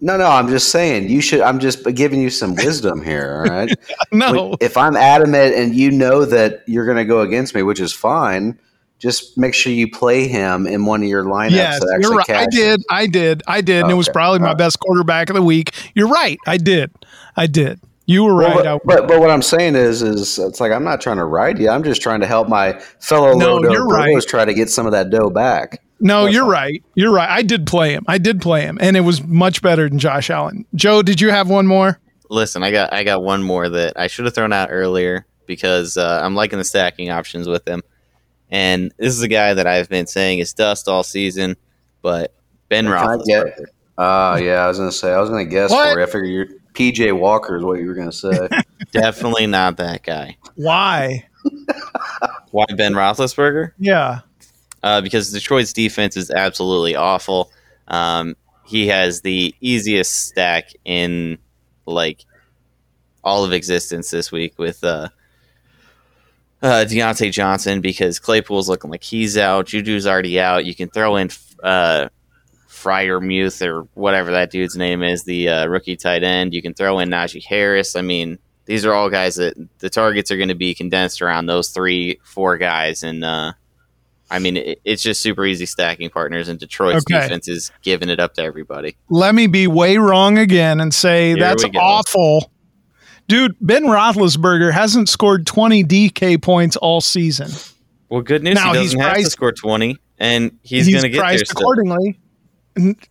No, 0.00 0.16
no, 0.18 0.26
I'm 0.28 0.48
just 0.48 0.70
saying 0.70 1.08
you 1.08 1.20
should. 1.22 1.40
I'm 1.40 1.58
just 1.58 1.82
giving 1.94 2.20
you 2.20 2.28
some 2.30 2.54
wisdom 2.54 3.02
here. 3.02 3.42
All 3.46 3.50
right. 3.54 3.70
No. 4.12 4.54
if 4.60 4.76
I'm 4.76 4.96
adamant 4.96 5.54
and 5.54 5.74
you 5.74 5.90
know 5.90 6.24
that 6.26 6.62
you're 6.66 6.84
going 6.84 6.98
to 6.98 7.04
go 7.04 7.20
against 7.20 7.54
me, 7.54 7.62
which 7.62 7.80
is 7.80 7.92
fine, 7.92 8.58
just 8.98 9.36
make 9.38 9.52
sure 9.54 9.72
you 9.72 9.90
play 9.90 10.28
him 10.28 10.66
in 10.66 10.84
one 10.86 11.02
of 11.02 11.08
your 11.08 11.24
lineups. 11.24 11.50
Yes, 11.52 11.80
that 11.80 11.98
you're 12.00 12.14
right. 12.14 12.30
I 12.30 12.46
did. 12.46 12.82
I 12.90 13.06
did. 13.06 13.42
I 13.46 13.60
did. 13.62 13.82
And 13.82 13.90
it 13.90 13.94
was 13.94 14.08
Okay. 14.08 14.12
probably 14.14 14.38
my 14.40 14.46
All 14.46 14.52
right. 14.52 14.58
best 14.58 14.78
quarterback 14.80 15.28
of 15.30 15.36
the 15.36 15.42
week. 15.42 15.72
You're 15.94 16.08
right. 16.08 16.38
I 16.46 16.56
did. 16.58 16.90
I 17.36 17.46
did. 17.46 17.80
You 18.06 18.24
were 18.24 18.34
right. 18.34 18.56
I- 18.66 18.78
but, 18.78 18.82
but 18.84 19.08
but 19.08 19.20
what 19.20 19.30
I'm 19.30 19.42
saying 19.42 19.74
is 19.74 20.00
is 20.02 20.38
it's 20.38 20.60
like 20.60 20.72
I'm 20.72 20.84
not 20.84 21.00
trying 21.00 21.16
to 21.16 21.24
ride 21.24 21.58
you. 21.58 21.68
I'm 21.68 21.82
just 21.82 22.00
trying 22.02 22.20
to 22.20 22.26
help 22.26 22.48
my 22.48 22.78
fellow 23.00 23.34
No, 23.36 23.56
low 23.56 23.62
dough 23.62 23.72
you're 23.72 23.86
bros 23.88 24.06
right. 24.06 24.22
try 24.26 24.44
to 24.44 24.54
get 24.54 24.70
some 24.70 24.86
of 24.86 24.92
that 24.92 25.10
dough 25.10 25.30
back. 25.30 25.82
no, 26.00 26.22
that's 26.24 26.34
you're 26.34 26.44
all. 26.44 26.50
right. 26.50 26.82
You're 26.94 27.12
right. 27.12 27.28
I 27.28 27.42
did 27.42 27.66
play 27.66 27.92
him. 27.92 28.04
I 28.06 28.18
did 28.18 28.40
play 28.40 28.62
him, 28.62 28.78
and 28.80 28.96
it 28.96 29.00
was 29.00 29.22
much 29.24 29.60
better 29.60 29.88
than 29.88 29.98
Josh 29.98 30.30
Allen. 30.30 30.64
Joe, 30.74 31.02
did 31.02 31.20
you 31.20 31.30
have 31.30 31.50
one 31.50 31.66
more? 31.66 31.98
Listen, 32.30 32.62
I 32.62 32.70
got 32.70 32.92
I 32.92 33.02
got 33.04 33.22
one 33.22 33.42
more 33.42 33.68
that 33.68 33.94
I 33.98 34.06
should 34.06 34.24
have 34.24 34.34
thrown 34.34 34.52
out 34.52 34.68
earlier 34.70 35.26
because 35.46 35.96
uh, 35.96 36.20
I'm 36.22 36.34
liking 36.34 36.58
the 36.58 36.64
stacking 36.64 37.10
options 37.10 37.48
with 37.48 37.66
him. 37.66 37.82
And 38.50 38.92
this 38.98 39.14
is 39.14 39.22
a 39.22 39.28
guy 39.28 39.54
that 39.54 39.66
I've 39.66 39.88
been 39.88 40.06
saying 40.06 40.38
is 40.38 40.52
dust 40.52 40.86
all 40.88 41.02
season, 41.02 41.56
but 42.02 42.32
Ben 42.68 42.84
Can 42.84 42.92
I 42.94 43.16
get- 43.24 43.46
Roethlisberger. 43.46 43.64
Uh 43.98 44.38
yeah, 44.42 44.64
I 44.64 44.68
was 44.68 44.78
gonna 44.78 44.92
say 44.92 45.12
I 45.12 45.20
was 45.20 45.30
gonna 45.30 45.44
guess 45.46 45.70
What? 45.70 45.92
for 45.94 45.98
you. 45.98 46.02
I 46.04 46.06
figured 46.06 46.30
you're 46.30 46.46
PJ 46.76 47.18
Walker 47.18 47.56
is 47.56 47.64
what 47.64 47.80
you 47.80 47.86
were 47.86 47.94
gonna 47.94 48.12
say. 48.12 48.48
Definitely 48.92 49.46
not 49.46 49.78
that 49.78 50.02
guy. 50.02 50.36
Why? 50.54 51.26
Why 52.50 52.66
Ben 52.76 52.92
Roethlisberger? 52.94 53.72
Yeah. 53.78 54.20
uh, 54.82 55.00
because 55.00 55.32
Detroit's 55.32 55.72
defense 55.72 56.16
is 56.16 56.30
absolutely 56.30 56.94
awful. 56.94 57.50
Um, 57.88 58.36
he 58.66 58.88
has 58.88 59.20
the 59.22 59.54
easiest 59.60 60.26
stack 60.26 60.70
in 60.84 61.38
like 61.86 62.24
all 63.24 63.44
of 63.44 63.52
existence 63.52 64.10
this 64.10 64.30
week 64.30 64.58
with 64.58 64.82
uh, 64.84 65.08
uh, 66.62 66.84
Diontae 66.88 67.32
Johnson 67.32 67.80
because 67.80 68.18
Claypool's 68.18 68.68
looking 68.68 68.90
like 68.90 69.02
he's 69.02 69.36
out. 69.36 69.66
Juju's 69.66 70.06
already 70.06 70.38
out. 70.40 70.64
You 70.64 70.74
can 70.74 70.88
throw 70.88 71.16
in 71.16 71.30
uh, 71.62 72.08
Freiermuth 72.86 73.66
or 73.66 73.88
whatever 73.94 74.30
that 74.30 74.50
dude's 74.50 74.76
name 74.76 75.02
is, 75.02 75.24
the 75.24 75.48
uh, 75.48 75.66
rookie 75.66 75.96
tight 75.96 76.22
end. 76.22 76.54
You 76.54 76.62
can 76.62 76.74
throw 76.74 76.98
in 77.00 77.08
Najee 77.10 77.44
Harris. 77.44 77.96
I 77.96 78.02
mean, 78.02 78.38
these 78.66 78.84
are 78.84 78.92
all 78.94 79.10
guys 79.10 79.36
that 79.36 79.54
the 79.78 79.90
targets 79.90 80.30
are 80.30 80.36
going 80.36 80.48
to 80.48 80.54
be 80.54 80.74
condensed 80.74 81.20
around 81.20 81.46
those 81.46 81.70
three, 81.70 82.20
four 82.24 82.58
guys, 82.58 83.02
and 83.02 83.24
uh, 83.24 83.52
I 84.30 84.38
mean, 84.38 84.56
it, 84.56 84.80
it's 84.84 85.02
just 85.02 85.20
super 85.20 85.44
easy 85.44 85.66
stacking 85.66 86.10
partners, 86.10 86.48
and 86.48 86.58
Detroit's 86.58 87.04
Okay. 87.10 87.20
defense 87.20 87.48
is 87.48 87.70
giving 87.82 88.08
it 88.08 88.20
up 88.20 88.34
to 88.34 88.42
everybody. 88.42 88.96
Let 89.08 89.34
me 89.34 89.46
be 89.46 89.66
way 89.66 89.98
wrong 89.98 90.38
again 90.38 90.80
and 90.80 90.92
say 90.92 91.28
Here 91.28 91.38
that's 91.38 91.64
awful. 91.76 92.50
Dude, 93.28 93.56
Ben 93.60 93.84
Roethlisberger 93.84 94.72
hasn't 94.72 95.08
scored 95.08 95.46
20 95.46 95.82
DK 95.84 96.40
points 96.40 96.76
all 96.76 97.00
season. 97.00 97.50
Well, 98.08 98.22
good 98.22 98.42
news. 98.44 98.54
Now, 98.54 98.72
he 98.72 98.80
he's 98.80 98.94
doesn't 98.94 99.00
have 99.00 99.16
to 99.16 99.30
score 99.30 99.52
20, 99.52 99.96
and 100.18 100.58
he's, 100.62 100.88
going 100.88 101.02
to 101.02 101.08
get 101.08 101.18
priced 101.18 101.50
accordingly. 101.50 102.20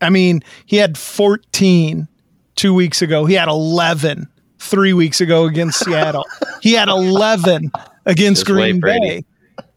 I 0.01 0.09
mean, 0.09 0.43
he 0.65 0.77
had 0.77 0.97
14 0.97 2.07
two 2.55 2.73
weeks 2.73 3.01
ago. 3.01 3.25
He 3.25 3.33
had 3.33 3.47
11 3.47 4.27
three 4.59 4.93
weeks 4.93 5.21
ago 5.21 5.45
against 5.45 5.83
Seattle. 5.83 6.25
he 6.61 6.73
had 6.73 6.89
11 6.89 7.71
against 8.05 8.45
Just 8.45 8.55
wait, 8.55 8.71
Green 8.71 8.79
Brady. 8.79 8.99
Bay. 8.99 9.25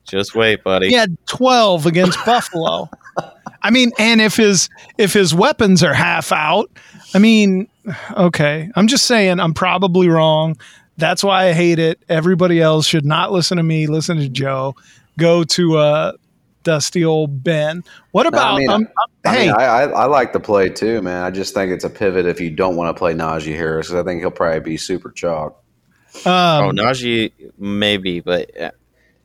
Just 0.08 0.34
wait, 0.34 0.64
buddy. 0.64 0.88
He 0.88 0.94
had 0.94 1.16
12 1.26 1.86
against 1.86 2.24
Buffalo. 2.24 2.88
I 3.62 3.70
mean, 3.70 3.92
and 3.98 4.20
if 4.20 4.36
his 4.36 4.70
if 4.96 5.12
his 5.12 5.34
weapons 5.34 5.82
are 5.82 5.92
half 5.92 6.32
out, 6.32 6.70
I 7.14 7.18
mean, 7.18 7.68
okay. 8.16 8.70
I'm 8.76 8.86
just 8.86 9.06
saying 9.06 9.40
I'm 9.40 9.52
probably 9.52 10.08
wrong. 10.08 10.56
That's 10.96 11.22
why 11.22 11.46
I 11.48 11.52
hate 11.52 11.78
it. 11.78 12.02
Everybody 12.08 12.60
else 12.60 12.86
should 12.86 13.04
not 13.04 13.32
listen 13.32 13.56
to 13.56 13.62
me, 13.62 13.86
listen 13.86 14.16
to 14.18 14.28
Joe. 14.28 14.74
Go 15.18 15.44
to 15.44 15.76
uh 15.76 16.12
dusty 16.62 17.04
old 17.04 17.42
Ben. 17.44 17.82
What 18.12 18.24
No, 18.24 18.28
about 18.28 18.54
I 18.54 18.58
mean, 18.58 18.70
um, 18.70 18.82
um, 18.82 18.88
I 19.24 19.34
hey, 19.36 19.46
mean, 19.46 19.54
I, 19.56 19.64
I, 19.64 19.82
I 19.84 20.04
like 20.06 20.32
the 20.32 20.40
play 20.40 20.68
too, 20.68 21.00
man. 21.02 21.22
I 21.22 21.30
just 21.30 21.54
think 21.54 21.72
it's 21.72 21.84
a 21.84 21.90
pivot 21.90 22.26
if 22.26 22.40
you 22.40 22.50
don't 22.50 22.76
want 22.76 22.94
to 22.94 22.98
play 22.98 23.14
Najee 23.14 23.54
Harris 23.56 23.88
'cause 23.88 23.96
I 23.96 24.04
think 24.04 24.20
he'll 24.20 24.30
probably 24.30 24.60
be 24.60 24.76
super 24.76 25.10
chalk. 25.10 25.62
oh, 26.26 26.68
um, 26.68 26.76
Najee, 26.76 27.32
maybe, 27.58 28.20
but 28.20 28.50
uh, 28.60 28.70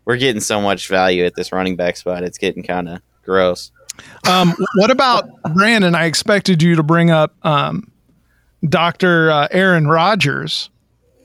we're 0.05 0.17
getting 0.17 0.41
so 0.41 0.61
much 0.61 0.87
value 0.87 1.25
at 1.25 1.35
this 1.35 1.51
running 1.51 1.75
back 1.75 1.97
spot. 1.97 2.23
It's 2.23 2.37
getting 2.37 2.63
kind 2.63 2.89
of 2.89 3.01
gross. 3.23 3.71
um, 4.27 4.53
what 4.75 4.91
about 4.91 5.29
Brandon? 5.53 5.95
I 5.95 6.05
expected 6.05 6.61
you 6.61 6.75
to 6.75 6.83
bring 6.83 7.09
up 7.11 7.33
um, 7.45 7.91
Dr. 8.67 9.31
Uh, 9.31 9.47
Aaron 9.51 9.87
Rodgers. 9.87 10.69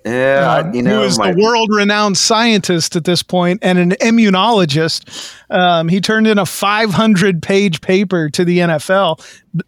Yeah, 0.04 0.46
I- 0.48 0.60
um, 0.60 0.74
you 0.74 0.82
know, 0.82 1.00
who 1.00 1.02
is 1.02 1.18
my- 1.18 1.32
the 1.32 1.42
world-renowned 1.42 2.16
scientist 2.16 2.96
at 2.96 3.04
this 3.04 3.22
point 3.22 3.58
and 3.62 3.78
an 3.78 3.90
immunologist. 4.00 5.32
Um, 5.50 5.88
he 5.88 6.00
turned 6.00 6.26
in 6.26 6.38
a 6.38 6.44
500-page 6.44 7.80
paper 7.80 8.28
to 8.30 8.44
the 8.44 8.58
NFL. 8.60 9.20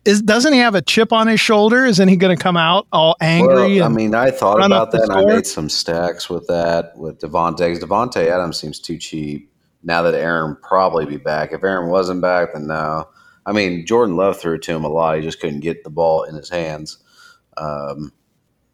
Is, 0.04 0.22
doesn't 0.22 0.52
he 0.52 0.58
have 0.58 0.75
a 0.75 0.82
chip 0.82 1.12
on 1.12 1.26
his 1.26 1.40
shoulder? 1.40 1.84
Isn't 1.84 2.08
he 2.08 2.16
going 2.16 2.37
to 2.37 2.42
come 2.42 2.56
out 2.56 2.87
all 2.92 3.16
angry? 3.20 3.76
Well, 3.80 3.84
I 3.84 3.88
mean, 3.88 4.14
I 4.14 4.30
thought 4.30 4.64
about 4.64 4.92
that, 4.92 5.02
and 5.02 5.12
I 5.12 5.25
made 5.25 5.46
some 5.46 5.68
stacks 5.68 6.28
with 6.30 6.46
that 6.49 6.96
with 6.96 7.18
Davante. 7.20 7.78
Davante 7.78 8.26
Adams 8.28 8.58
seems 8.58 8.78
too 8.78 8.99
cheap 8.99 9.50
now 9.82 10.02
that 10.02 10.14
Aaron 10.14 10.56
probably 10.62 11.06
be 11.06 11.16
back. 11.16 11.52
If 11.52 11.64
Aaron 11.64 11.88
wasn't 11.90 12.20
back, 12.20 12.52
then 12.52 12.66
no. 12.66 13.08
I 13.46 13.52
mean, 13.52 13.87
Jordan 13.87 14.16
Love 14.16 14.38
threw 14.38 14.54
it 14.56 14.62
to 14.62 14.72
him 14.75 14.84
a 14.84 14.88
lot. 14.88 15.16
He 15.16 15.22
just 15.22 15.40
couldn't 15.40 15.60
get 15.60 15.82
the 15.82 15.90
ball 15.90 16.22
in 16.25 16.34
his 16.34 16.50
hands. 16.50 16.99
Um, 17.56 18.12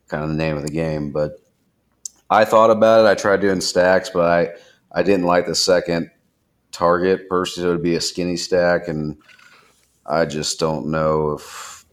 kind 0.08 0.22
of 0.24 0.28
the 0.30 0.36
name 0.36 0.56
of 0.56 0.64
the 0.64 0.70
game. 0.72 1.12
But 1.12 1.38
I 2.30 2.44
thought 2.44 2.70
about 2.70 3.04
it. 3.04 3.08
I 3.08 3.14
tried 3.14 3.40
doing 3.40 3.60
stacks, 3.60 4.10
but 4.10 4.24
I 4.28 4.50
I 4.98 5.02
didn't 5.02 5.26
like 5.26 5.46
the 5.46 5.54
second 5.54 6.10
target. 6.72 7.28
Personally, 7.28 7.68
it 7.68 7.72
would 7.72 7.82
be 7.82 7.94
a 7.94 8.00
skinny 8.00 8.36
stack, 8.36 8.88
and 8.88 9.16
I 10.06 10.24
just 10.26 10.58
don't 10.58 10.86
know 10.90 11.32
if 11.32 11.84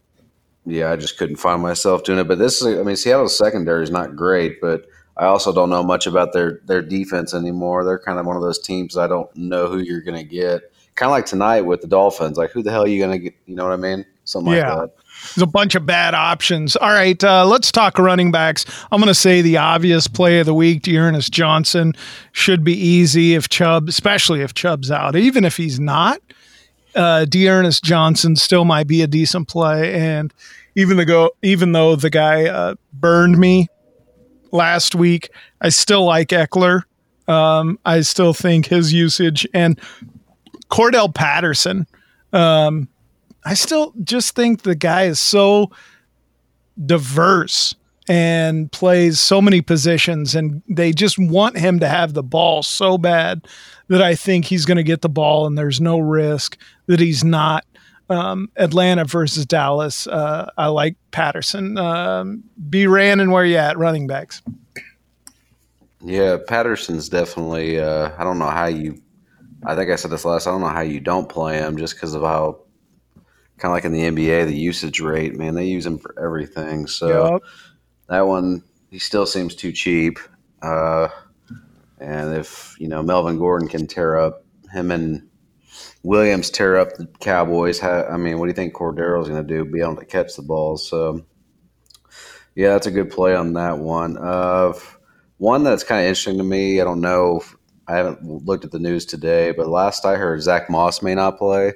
yeah, 0.66 0.90
I 0.90 0.96
just 0.96 1.18
couldn't 1.18 1.36
find 1.36 1.62
myself 1.62 2.04
doing 2.04 2.18
it. 2.18 2.28
But 2.28 2.38
this 2.38 2.62
is, 2.62 2.78
I 2.78 2.82
mean, 2.82 2.96
Seattle's 2.96 3.36
secondary 3.36 3.82
is 3.82 3.90
not 3.90 4.16
great, 4.16 4.60
but 4.60 4.86
I 5.16 5.26
also 5.26 5.52
don't 5.52 5.70
know 5.70 5.82
much 5.82 6.06
about 6.06 6.32
their 6.32 6.60
their 6.64 6.82
defense 6.82 7.34
anymore. 7.34 7.84
They're 7.84 7.98
kind 7.98 8.18
of 8.18 8.26
one 8.26 8.36
of 8.36 8.42
those 8.42 8.58
teams 8.58 8.96
I 8.96 9.06
don't 9.06 9.34
know 9.36 9.68
who 9.68 9.78
you're 9.78 10.00
going 10.00 10.18
to 10.18 10.24
get. 10.24 10.72
Kind 10.94 11.08
of 11.08 11.12
like 11.12 11.26
tonight 11.26 11.62
with 11.62 11.80
the 11.80 11.88
Dolphins. 11.88 12.36
Like, 12.38 12.50
who 12.50 12.62
the 12.62 12.70
hell 12.70 12.84
are 12.84 12.88
you 12.88 12.98
going 12.98 13.12
to 13.12 13.18
get? 13.18 13.34
You 13.46 13.56
know 13.56 13.64
what 13.64 13.72
I 13.72 13.76
mean? 13.76 14.06
Something 14.24 14.54
Yeah. 14.54 14.74
like 14.74 14.90
that. 14.90 15.03
There's 15.34 15.42
a 15.42 15.46
bunch 15.46 15.74
of 15.74 15.86
bad 15.86 16.14
options. 16.14 16.76
All 16.76 16.90
right, 16.90 17.22
uh, 17.22 17.46
let's 17.46 17.72
talk 17.72 17.98
running 17.98 18.30
backs. 18.30 18.64
I'm 18.92 19.00
going 19.00 19.08
to 19.08 19.14
say 19.14 19.42
the 19.42 19.56
obvious 19.56 20.06
play 20.06 20.40
of 20.40 20.46
the 20.46 20.54
week, 20.54 20.82
D'Ernest 20.82 21.32
Johnson, 21.32 21.94
should 22.32 22.62
be 22.62 22.74
easy 22.74 23.34
if 23.34 23.48
Chubb, 23.48 23.88
especially 23.88 24.42
if 24.42 24.54
Chubb's 24.54 24.90
out. 24.90 25.16
Even 25.16 25.44
if 25.44 25.56
he's 25.56 25.80
not, 25.80 26.20
uh, 26.94 27.24
D'Ernest 27.24 27.82
Johnson 27.82 28.36
still 28.36 28.64
might 28.64 28.86
be 28.86 29.02
a 29.02 29.06
decent 29.06 29.48
play. 29.48 29.94
And 29.94 30.32
even 30.74 30.96
the 30.96 31.04
go, 31.04 31.30
even 31.42 31.72
though 31.72 31.96
the 31.96 32.10
guy 32.10 32.46
uh, 32.46 32.74
burned 32.92 33.38
me 33.38 33.68
last 34.52 34.94
week, 34.94 35.30
I 35.60 35.70
still 35.70 36.04
like 36.04 36.28
Ekeler. 36.28 36.82
Um, 37.26 37.78
I 37.84 38.02
still 38.02 38.34
think 38.34 38.66
his 38.66 38.92
usage 38.92 39.48
and 39.54 39.80
Cordarrelle 40.70 41.14
Patterson. 41.14 41.86
Um, 42.32 42.88
I 43.44 43.54
still 43.54 43.92
just 44.02 44.34
think 44.34 44.62
the 44.62 44.74
guy 44.74 45.04
is 45.04 45.20
so 45.20 45.70
diverse 46.84 47.74
and 48.08 48.70
plays 48.72 49.18
so 49.20 49.40
many 49.40 49.60
positions 49.60 50.34
and 50.34 50.62
they 50.68 50.92
just 50.92 51.18
want 51.18 51.56
him 51.56 51.80
to 51.80 51.88
have 51.88 52.14
the 52.14 52.22
ball 52.22 52.62
so 52.62 52.98
bad 52.98 53.46
that 53.88 54.02
I 54.02 54.14
think 54.14 54.44
he's 54.44 54.66
going 54.66 54.76
to 54.76 54.82
get 54.82 55.02
the 55.02 55.08
ball 55.08 55.46
and 55.46 55.56
there's 55.56 55.80
no 55.80 55.98
risk 55.98 56.58
that 56.86 57.00
he's 57.00 57.24
not 57.24 57.64
um, 58.10 58.50
Atlanta 58.56 59.04
versus 59.04 59.46
Dallas. 59.46 60.06
Uh, 60.06 60.50
I 60.56 60.66
like 60.66 60.96
Patterson. 61.10 61.78
Um, 61.78 62.44
B. 62.68 62.84
and 62.84 63.32
where 63.32 63.44
you 63.44 63.56
at? 63.56 63.78
Running 63.78 64.06
backs. 64.06 64.42
Yeah, 66.02 66.36
Patterson's 66.46 67.08
definitely. 67.08 67.80
Uh, 67.80 68.10
I 68.18 68.24
don't 68.24 68.38
know 68.38 68.50
how 68.50 68.66
you. 68.66 69.00
I 69.64 69.74
think 69.74 69.90
I 69.90 69.96
said 69.96 70.10
this 70.10 70.24
last. 70.24 70.46
I 70.46 70.50
don't 70.50 70.60
know 70.60 70.68
how 70.68 70.82
you 70.82 71.00
don't 71.00 71.28
play 71.28 71.56
him 71.56 71.78
just 71.78 71.94
because 71.94 72.14
of 72.14 72.22
how, 72.22 72.58
kind 73.58 73.70
of 73.70 73.76
like 73.76 73.84
in 73.84 73.92
the 73.92 74.00
NBA, 74.00 74.46
the 74.46 74.56
usage 74.56 75.00
rate. 75.00 75.36
Man, 75.36 75.54
they 75.54 75.66
use 75.66 75.86
him 75.86 75.98
for 75.98 76.14
everything. 76.22 76.86
So 76.86 77.08
Yup. 77.08 77.42
that 78.08 78.26
one, 78.26 78.62
he 78.90 78.98
still 78.98 79.26
seems 79.26 79.54
too 79.54 79.72
cheap. 79.72 80.18
Uh, 80.62 81.08
and 81.98 82.34
if 82.34 82.74
you 82.78 82.88
know 82.88 83.02
Melvin 83.02 83.38
Gordon 83.38 83.68
can 83.68 83.86
tear 83.86 84.18
up 84.18 84.44
him 84.72 84.90
and 84.90 85.28
Williams 86.02 86.50
tear 86.50 86.76
up 86.76 86.94
the 86.94 87.06
Cowboys, 87.20 87.80
ha 87.80 88.04
I 88.10 88.16
mean, 88.16 88.38
what 88.38 88.46
do 88.46 88.50
you 88.50 88.54
think 88.54 88.74
Cordero's 88.74 89.28
going 89.28 89.46
to 89.46 89.54
do? 89.54 89.64
Be 89.64 89.80
able 89.80 89.96
to 89.96 90.04
catch 90.04 90.36
the 90.36 90.42
ball. 90.42 90.76
So 90.76 91.24
yeah, 92.54 92.70
that's 92.70 92.86
a 92.86 92.90
good 92.90 93.10
play 93.10 93.34
on 93.34 93.54
that 93.54 93.78
one. 93.78 94.16
Uh, 94.16 94.72
one 95.38 95.64
that's 95.64 95.84
kind 95.84 96.00
of 96.00 96.06
interesting 96.06 96.38
to 96.38 96.44
me. 96.44 96.80
I 96.80 96.84
don't 96.84 97.00
know. 97.00 97.38
If, 97.38 97.56
I 97.86 97.96
haven't 97.96 98.46
looked 98.46 98.64
at 98.64 98.70
the 98.70 98.78
news 98.78 99.04
today, 99.04 99.52
but 99.52 99.68
last 99.68 100.06
I 100.06 100.16
heard, 100.16 100.40
Zack 100.42 100.70
Moss 100.70 101.02
may 101.02 101.14
not 101.14 101.36
play. 101.36 101.74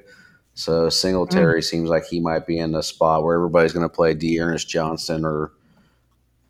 So 0.59 0.89
Singletary 0.89 1.63
seems 1.63 1.89
like 1.89 2.07
he 2.07 2.19
might 2.19 2.45
be 2.45 2.59
in 2.59 2.75
a 2.75 2.83
spot 2.83 3.23
where 3.23 3.37
everybody's 3.37 3.73
going 3.73 3.89
to 3.89 3.95
play 3.95 4.13
D'Ernest 4.13 4.69
Johnson 4.69 5.25
or 5.25 5.53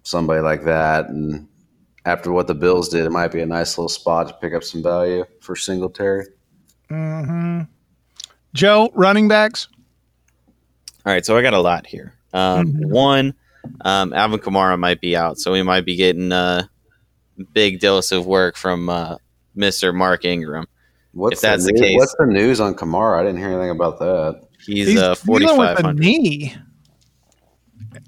somebody 0.02 0.40
like 0.40 0.64
that. 0.64 1.10
And 1.10 1.46
after 2.06 2.32
what 2.32 2.46
the 2.46 2.54
Bills 2.54 2.88
did, 2.88 3.04
it 3.04 3.10
might 3.10 3.32
be 3.32 3.42
a 3.42 3.46
nice 3.46 3.76
little 3.76 3.90
spot 3.90 4.28
to 4.28 4.34
pick 4.40 4.54
up 4.54 4.64
some 4.64 4.82
value 4.82 5.26
for 5.42 5.54
Singletary. 5.54 6.24
hmm 6.88 7.60
Joe, 8.54 8.90
running 8.94 9.28
backs. 9.28 9.68
All 11.04 11.12
right, 11.12 11.24
so 11.26 11.36
I 11.36 11.42
got 11.42 11.52
a 11.52 11.60
lot 11.60 11.86
here. 11.86 12.14
Um, 12.32 12.72
Mhm. 12.72 12.86
One, 12.88 13.34
um, 13.82 14.14
Alvin 14.14 14.38
Kamara 14.40 14.78
might 14.78 15.02
be 15.02 15.16
out, 15.16 15.38
so 15.38 15.52
we 15.52 15.62
might 15.62 15.84
be 15.84 15.96
getting 15.96 16.32
a 16.32 16.70
big 17.52 17.80
dose 17.80 18.10
of 18.10 18.24
work 18.24 18.56
from 18.56 18.88
uh, 18.88 19.16
Mr. 19.54 19.94
Mark 19.94 20.24
Ingram. 20.24 20.66
What's 21.12 21.36
If 21.36 21.40
that's 21.42 21.66
the 21.66 21.72
news, 21.72 21.80
case- 21.80 21.96
what's 21.96 22.14
the 22.18 22.26
news 22.26 22.60
on 22.60 22.74
Kamara? 22.74 23.20
I 23.20 23.24
didn't 23.24 23.38
hear 23.38 23.48
anything 23.48 23.70
about 23.70 23.98
that. 23.98 24.42
He's, 24.64 24.88
uh, 24.98 25.14
dealing 25.14 25.40
with 25.40 25.48
a 25.50 25.76
4,500. 25.76 25.98
knee, 25.98 26.54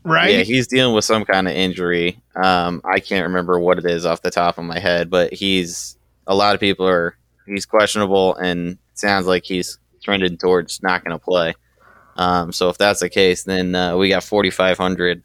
right? 0.04 0.30
Yeah, 0.34 0.42
he's 0.42 0.66
dealing 0.66 0.94
with 0.94 1.04
some 1.04 1.24
kind 1.24 1.48
of 1.48 1.54
injury. 1.54 2.20
Um, 2.36 2.82
I 2.84 3.00
can't 3.00 3.26
remember 3.26 3.58
what 3.58 3.78
it 3.78 3.86
is 3.86 4.04
off 4.04 4.22
the 4.22 4.30
top 4.30 4.58
of 4.58 4.64
my 4.64 4.78
head, 4.78 5.08
but 5.10 5.32
he's 5.32 5.96
a 6.26 6.34
lot 6.34 6.54
of 6.54 6.60
people 6.60 6.86
are 6.86 7.16
he's 7.46 7.66
questionable, 7.66 8.34
and 8.36 8.78
sounds 8.94 9.26
like 9.26 9.44
he's 9.44 9.78
trending 10.02 10.36
towards 10.36 10.82
not 10.82 11.04
going 11.04 11.18
to 11.18 11.24
play. 11.24 11.54
Um, 12.16 12.52
so 12.52 12.68
if 12.68 12.76
that's 12.78 13.00
the 13.00 13.08
case, 13.08 13.44
then 13.44 13.74
uh, 13.74 13.96
we 13.96 14.08
got 14.10 14.22
4,500 14.24 15.22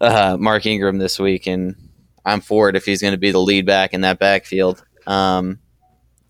uh, 0.00 0.36
Mark 0.38 0.66
Ingram 0.66 0.98
this 0.98 1.18
week, 1.18 1.46
and 1.46 1.74
I'm 2.26 2.40
for 2.40 2.68
it 2.68 2.76
if 2.76 2.84
he's 2.84 3.00
going 3.00 3.12
to 3.14 3.18
be 3.18 3.30
the 3.30 3.40
lead 3.40 3.64
back 3.64 3.94
in 3.94 4.02
that 4.02 4.18
backfield. 4.18 4.84
Um, 5.06 5.58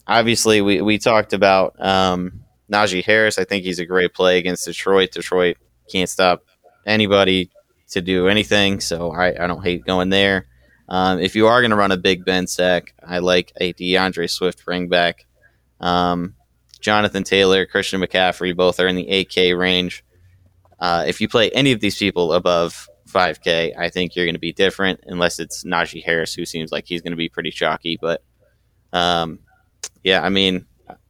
obviously, 0.07 0.61
we, 0.61 0.81
we 0.81 0.99
talked 0.99 1.33
about 1.33 1.75
um, 1.81 2.45
Najee 2.71 3.05
Harris. 3.05 3.39
I 3.39 3.45
think 3.45 3.65
he's 3.65 3.79
a 3.79 3.87
great 3.87 4.15
play 4.15 4.39
against 4.39 4.65
Detroit. 4.65 5.13
Detroit 5.13 5.57
can't 5.91 6.09
stop 6.09 6.45
anybody 6.87 7.51
to 7.91 8.01
do 8.01 8.29
anything, 8.29 8.81
so 8.81 9.13
I, 9.13 9.45
I 9.45 9.47
don't 9.47 9.63
hate 9.63 9.85
going 9.85 10.11
there. 10.11 10.47
Um, 10.89 11.19
if 11.19 11.35
you 11.35 11.47
are 11.47 11.61
going 11.61 11.71
to 11.71 11.77
run 11.77 11.93
a 11.93 11.97
big 11.97 12.25
Ben 12.25 12.47
sack, 12.47 12.95
I 13.03 13.19
like 13.19 13.53
a 13.61 13.73
D'Andre 13.73 14.27
Swift 14.27 14.65
bring 14.65 14.89
back. 14.89 15.27
Um, 15.81 16.35
Jonathan 16.81 17.25
Taylor, 17.25 17.65
Christian 17.65 18.01
McCaffrey, 18.01 18.55
both 18.55 18.79
are 18.81 18.87
in 18.87 18.97
the 18.97 19.07
8K 19.07 19.59
range. 19.59 20.05
Uh, 20.79 21.05
if 21.07 21.21
you 21.21 21.29
play 21.29 21.51
any 21.51 21.73
of 21.73 21.81
these 21.81 21.97
people 21.97 22.35
above 22.35 22.89
5K, 23.09 23.79
I 23.79 23.89
think 23.89 24.15
you're 24.15 24.27
going 24.27 24.35
to 24.35 24.41
be 24.41 24.53
different, 24.53 25.01
unless 25.07 25.39
it's 25.39 25.65
Najee 25.65 26.05
Harris, 26.05 26.35
who 26.35 26.45
seems 26.45 26.71
like 26.71 26.85
he's 26.87 27.01
going 27.01 27.13
to 27.13 27.17
be 27.17 27.31
pretty 27.31 27.51
chalky. 27.51 27.97
But 27.99 28.23
um, 28.93 29.39
yeah, 30.03 30.23
I 30.23 30.29
mean, 30.29 30.67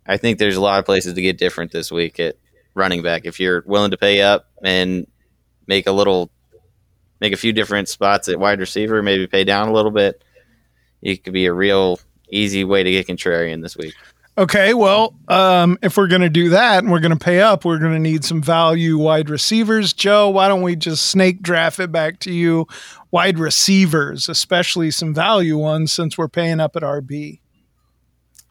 I 0.07 0.17
think 0.17 0.39
there's 0.39 0.57
a 0.57 0.61
lot 0.61 0.79
of 0.79 0.85
places 0.85 1.15
to 1.15 1.23
get 1.23 1.39
different 1.39 1.73
this 1.73 1.91
week 1.91 2.21
at 2.21 2.37
running 2.75 3.03
back. 3.03 3.25
If 3.25 3.41
you're 3.41 3.63
willing 3.67 3.91
to 3.91 3.97
pay 3.97 4.23
up 4.23 4.47
and 4.63 5.07
make 5.67 5.87
a 5.87 5.93
little 5.93 6.31
make 7.21 7.33
a 7.33 7.37
few 7.37 7.53
different 7.53 7.89
spots 7.89 8.29
at 8.29 8.39
wide 8.39 8.61
receiver, 8.61 9.03
maybe 9.03 9.27
pay 9.27 9.45
down 9.45 9.69
a 9.69 9.73
little 9.73 9.91
bit. 9.91 10.23
It 11.01 11.25
could 11.25 11.33
be 11.33 11.47
a 11.47 11.53
real 11.53 12.01
easy 12.31 12.65
way 12.65 12.83
to 12.83 12.91
get 12.91 13.07
contrarian 13.07 13.63
this 13.63 13.77
week. 13.77 13.95
Okay, 14.37 14.75
well, 14.75 15.15
um, 15.29 15.79
if 15.81 15.97
we're 15.97 16.09
going 16.09 16.23
to 16.23 16.29
do 16.29 16.49
that 16.49 16.83
and 16.83 16.91
we're 16.91 17.01
going 17.01 17.17
to 17.17 17.25
pay 17.25 17.41
up, 17.41 17.65
we're 17.65 17.79
going 17.79 17.93
to 17.93 18.01
need 18.01 18.25
some 18.25 18.43
value 18.43 18.99
wide 18.99 19.31
receivers. 19.31 19.93
Joe, 19.93 20.29
why 20.29 20.49
don't 20.49 20.63
we 20.63 20.75
just 20.75 21.07
snake 21.07 21.41
draft 21.41 21.79
it 21.79 21.93
back 21.93 22.19
to 22.21 22.33
you? 22.33 22.67
Wide 23.13 23.39
receivers, 23.39 24.29
especially 24.29 24.91
some 24.91 25.15
value 25.15 25.57
ones, 25.57 25.93
since 25.93 26.19
we're 26.19 26.27
paying 26.27 26.59
up 26.59 26.75
at 26.75 26.83
RB. 26.83 27.39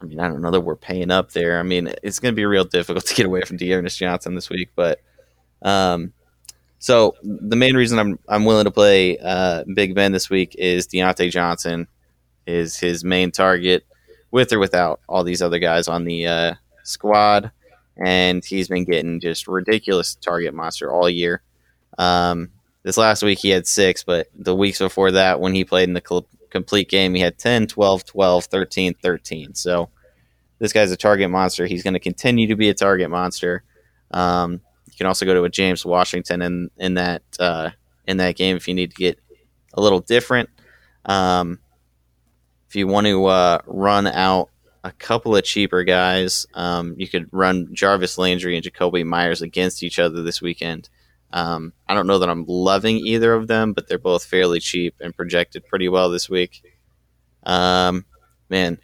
I 0.04 0.08
mean, 0.08 0.20
I 0.20 0.28
don't 0.28 0.42
know 0.42 0.50
that 0.50 0.60
we're 0.60 0.76
paying 0.76 1.10
up 1.10 1.32
there. 1.32 1.58
I 1.58 1.62
mean, 1.62 1.92
it's 2.02 2.18
going 2.18 2.32
to 2.32 2.36
be 2.36 2.44
real 2.44 2.64
difficult 2.64 3.04
to 3.06 3.14
get 3.14 3.26
away 3.26 3.42
from 3.42 3.56
D'Ernest 3.56 3.98
Johnson 3.98 4.34
this 4.34 4.50
week, 4.50 4.70
but 4.74 5.00
um, 5.62 6.12
so 6.78 7.16
the 7.22 7.56
main 7.56 7.76
reason 7.76 7.98
I'm 7.98 8.18
I'm 8.28 8.44
willing 8.44 8.66
to 8.66 8.70
play 8.70 9.16
uh, 9.18 9.64
Big 9.74 9.94
Ben 9.94 10.12
this 10.12 10.28
week 10.28 10.54
is 10.58 10.86
Diontae 10.86 11.30
Johnson 11.30 11.88
is 12.46 12.76
his 12.78 13.02
main 13.02 13.30
target 13.30 13.86
with 14.30 14.52
or 14.52 14.58
without 14.58 15.00
all 15.08 15.24
these 15.24 15.40
other 15.40 15.58
guys 15.58 15.88
on 15.88 16.04
the 16.04 16.26
uh, 16.26 16.54
squad. 16.82 17.50
And 17.96 18.44
he's 18.44 18.68
been 18.68 18.84
getting 18.84 19.20
just 19.20 19.48
ridiculous 19.48 20.16
target 20.16 20.52
monster 20.52 20.92
all 20.92 21.08
year. 21.08 21.40
Um, 21.96 22.50
this 22.82 22.98
last 22.98 23.22
week 23.22 23.38
he 23.38 23.48
had 23.48 23.66
six, 23.66 24.04
but 24.04 24.28
the 24.34 24.54
weeks 24.54 24.80
before 24.80 25.12
that, 25.12 25.40
when 25.40 25.54
he 25.54 25.64
played 25.64 25.88
in 25.88 25.94
the 25.94 26.02
complete 26.54 26.88
game, 26.88 27.14
he 27.14 27.20
had 27.20 27.36
10, 27.36 27.66
12, 27.66 28.04
12, 28.04 28.44
13, 28.44 28.94
13. 28.94 29.54
So 29.54 29.90
this 30.60 30.72
guy's 30.72 30.92
a 30.92 30.96
target 30.96 31.28
monster. 31.28 31.66
He's 31.66 31.82
going 31.82 31.94
to 31.94 32.00
continue 32.00 32.46
to 32.46 32.56
be 32.56 32.68
a 32.68 32.74
target 32.74 33.10
monster. 33.10 33.64
Um, 34.12 34.60
you 34.86 34.94
can 34.96 35.06
also 35.06 35.26
go 35.26 35.34
to 35.34 35.42
a 35.44 35.50
James 35.50 35.84
Washington 35.84 36.40
in 36.40 36.70
in 36.76 36.94
that 36.94 37.22
uh, 37.40 37.70
in 38.06 38.18
that 38.18 38.36
game 38.36 38.56
if 38.56 38.68
you 38.68 38.74
need 38.74 38.90
to 38.90 38.96
get 38.96 39.18
a 39.74 39.82
little 39.82 39.98
different. 39.98 40.48
Um, 41.04 41.58
if 42.68 42.76
you 42.76 42.86
want 42.86 43.08
to 43.08 43.26
uh, 43.26 43.58
run 43.66 44.06
out 44.06 44.50
a 44.84 44.92
couple 44.92 45.34
of 45.34 45.42
cheaper 45.42 45.82
guys, 45.82 46.46
um, 46.54 46.94
you 46.96 47.08
could 47.08 47.28
run 47.32 47.68
Jarvis 47.72 48.16
Landry 48.16 48.56
and 48.56 48.64
Jakobi 48.64 49.04
Meyers 49.04 49.42
against 49.42 49.82
each 49.82 49.98
other 49.98 50.22
this 50.22 50.40
weekend. 50.40 50.88
Um, 51.34 51.72
I 51.88 51.94
don't 51.94 52.06
know 52.06 52.20
that 52.20 52.28
I'm 52.30 52.44
loving 52.46 52.96
either 52.98 53.34
of 53.34 53.48
them, 53.48 53.72
but 53.72 53.88
they're 53.88 53.98
both 53.98 54.24
fairly 54.24 54.60
cheap 54.60 54.94
and 55.00 55.14
projected 55.14 55.66
pretty 55.66 55.88
well 55.88 56.08
this 56.08 56.30
week. 56.30 56.62
Um, 57.42 58.04
man, 58.48 58.78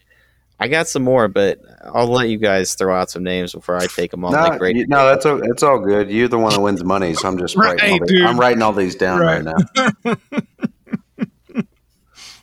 I 0.58 0.66
got 0.66 0.88
some 0.88 1.04
more, 1.04 1.28
but 1.28 1.60
I'll 1.94 2.08
let 2.08 2.28
you 2.28 2.38
guys 2.38 2.74
throw 2.74 2.94
out 2.94 3.08
some 3.08 3.22
names 3.22 3.52
before 3.52 3.76
I 3.76 3.86
take 3.86 4.10
them 4.10 4.24
all. 4.24 4.32
No, 4.32 4.48
like 4.60 4.74
you- 4.74 4.86
no, 4.88 5.06
that's 5.06 5.24
all, 5.24 5.40
it's 5.44 5.62
all 5.62 5.78
good. 5.78 6.10
You're 6.10 6.26
the 6.26 6.38
one 6.38 6.52
that 6.52 6.60
wins 6.60 6.82
money, 6.82 7.14
so 7.14 7.28
I'm 7.28 7.38
just 7.38 7.54
writing. 7.56 7.84
all 7.84 7.90
Right, 7.92 8.00
the- 8.00 8.06
dude. 8.14 8.26
I'm 8.26 8.38
writing 8.38 8.62
all 8.62 8.72
these 8.72 8.96
down 8.96 9.20
right, 9.20 9.44
Right. 9.44 9.56
now. 10.04 10.16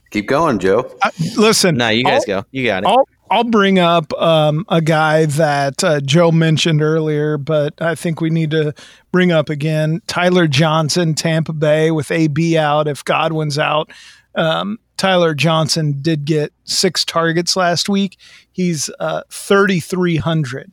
Keep 0.10 0.28
going, 0.28 0.58
Joe. 0.60 0.90
Uh, 1.04 1.10
listen, 1.36 1.76
No, 1.76 1.90
you 1.90 2.06
guys 2.06 2.24
go. 2.26 2.46
You 2.52 2.66
got 2.66 2.84
it. 2.84 2.88
I'll 2.88 3.08
I'll 3.30 3.44
bring 3.44 3.80
up 3.80 4.14
um, 4.14 4.66
a 4.70 4.82
guy 4.82 5.26
that 5.26 5.84
uh, 5.84 6.00
Joe 6.02 6.32
mentioned 6.32 6.82
earlier, 6.82 7.38
but 7.38 7.82
I 7.82 7.96
think 7.96 8.22
we 8.22 8.30
need 8.30 8.52
to 8.52 8.74
bring 9.12 9.32
up 9.32 9.50
again. 9.50 10.02
Tyler 10.08 10.48
Johnson, 10.48 11.14
Tampa 11.14 11.54
Bay, 11.54 11.92
with 11.92 12.12
AB 12.12 12.58
out. 12.58 12.88
If 12.88 13.04
Godwin's 13.04 13.60
out, 13.60 13.92
um, 14.36 14.80
Tyler 14.98 15.34
Johnson 15.34 16.00
did 16.02 16.26
get 16.26 16.54
six 16.64 17.04
targets 17.04 17.56
last 17.56 17.90
week. 17.90 18.18
He's 18.52 18.90
uh, 19.00 19.24
thirty 19.30 19.80
three 19.80 20.18
hundred, 20.18 20.72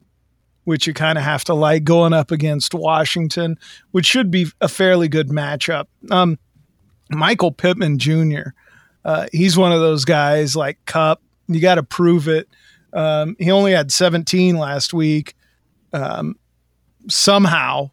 which 0.64 0.86
you 0.86 0.94
kind 0.94 1.18
of 1.18 1.24
have 1.24 1.44
to 1.44 1.54
like 1.54 1.84
going 1.84 2.12
up 2.12 2.30
against 2.30 2.74
Washington, 2.74 3.58
which 3.90 4.06
should 4.06 4.30
be 4.30 4.46
a 4.60 4.68
fairly 4.68 5.08
good 5.08 5.28
matchup. 5.28 5.86
Um, 6.10 6.38
Michael 7.10 7.52
Pittman 7.52 7.98
Jr. 7.98 8.50
Uh, 9.04 9.26
he's 9.32 9.58
one 9.58 9.72
of 9.72 9.80
those 9.80 10.04
guys 10.04 10.56
like 10.56 10.78
Kupp. 10.86 11.20
You 11.48 11.60
got 11.60 11.76
to 11.76 11.82
prove 11.82 12.28
it. 12.28 12.48
Um, 12.92 13.36
he 13.38 13.50
only 13.50 13.72
had 13.72 13.92
17 13.92 14.56
last 14.56 14.94
week. 14.94 15.34
Um, 15.92 16.36
somehow, 17.08 17.90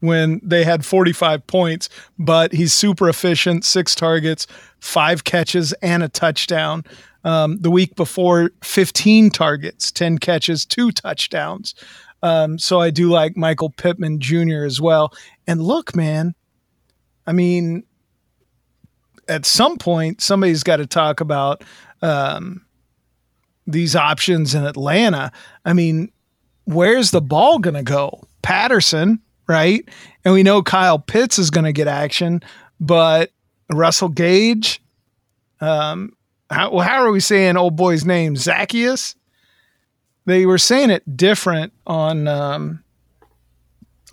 when 0.00 0.40
they 0.44 0.64
had 0.64 0.84
45 0.84 1.46
points, 1.46 1.88
but 2.18 2.52
he's 2.52 2.74
super 2.74 3.08
efficient, 3.08 3.64
six 3.64 3.94
targets, 3.94 4.46
five 4.78 5.24
catches, 5.24 5.72
and 5.74 6.02
a 6.02 6.08
touchdown. 6.08 6.84
Um, 7.24 7.58
the 7.58 7.70
week 7.70 7.96
before, 7.96 8.50
15 8.62 9.30
targets, 9.30 9.90
10 9.90 10.18
catches, 10.18 10.66
two 10.66 10.92
touchdowns. 10.92 11.74
Um, 12.22 12.58
so 12.58 12.80
I 12.80 12.90
do 12.90 13.08
like 13.08 13.36
Michael 13.36 13.70
Pittman 13.70 14.20
Jr. 14.20 14.64
as 14.64 14.80
well. 14.80 15.12
And 15.46 15.62
look, 15.62 15.96
man, 15.96 16.34
I 17.26 17.32
mean, 17.32 17.84
at 19.28 19.46
some 19.46 19.76
point, 19.76 20.20
somebody's 20.20 20.62
got 20.62 20.76
to 20.76 20.86
talk 20.86 21.20
about 21.20 21.62
um, 22.02 22.64
these 23.66 23.96
options 23.96 24.54
in 24.54 24.64
Atlanta. 24.64 25.32
I 25.64 25.72
mean, 25.72 26.10
where's 26.64 27.10
the 27.10 27.20
ball 27.22 27.58
going 27.58 27.74
to 27.74 27.82
go? 27.82 28.24
Patterson, 28.42 29.20
right? 29.48 29.88
And 30.24 30.34
we 30.34 30.42
know 30.42 30.62
Kyle 30.62 30.98
Pitts 30.98 31.38
is 31.38 31.50
going 31.50 31.64
to 31.64 31.72
get 31.72 31.88
action, 31.88 32.42
but 32.80 33.30
Russell 33.72 34.08
Gage, 34.08 34.82
um, 35.60 36.12
how, 36.50 36.72
well, 36.72 36.86
how 36.86 37.02
are 37.02 37.10
we 37.10 37.20
saying 37.20 37.56
old 37.56 37.76
boy's 37.76 38.04
name? 38.04 38.34
Zaccheaus? 38.34 39.14
They 40.26 40.46
were 40.46 40.58
saying 40.58 40.90
it 40.90 41.16
different 41.16 41.72
on 41.86 42.28
um, 42.28 42.82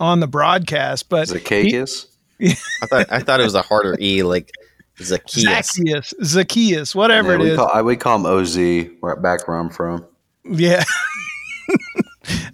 on 0.00 0.20
the 0.20 0.26
broadcast, 0.26 1.08
but 1.08 1.28
Zaccheaus. 1.28 2.06
I 2.42 2.86
thought 2.86 3.06
I 3.10 3.20
thought 3.20 3.40
it 3.40 3.44
was 3.44 3.54
a 3.54 3.62
harder 3.62 3.96
E, 4.00 4.22
like 4.22 4.50
Zaccheaus. 4.98 5.44
Zaccheaus, 5.44 6.14
Zaccheaus, 6.22 6.94
whatever 6.94 7.30
Yeah, 7.30 7.34
it 7.34 7.42
we 7.42 7.50
is. 7.50 7.56
call 7.56 7.70
I, 7.72 7.82
we 7.82 7.96
call 7.96 8.16
him 8.16 8.26
Oz. 8.26 8.56
Right 8.58 9.20
back 9.22 9.46
where 9.48 9.56
I'm 9.58 9.70
from. 9.70 10.04
Yeah. 10.44 10.84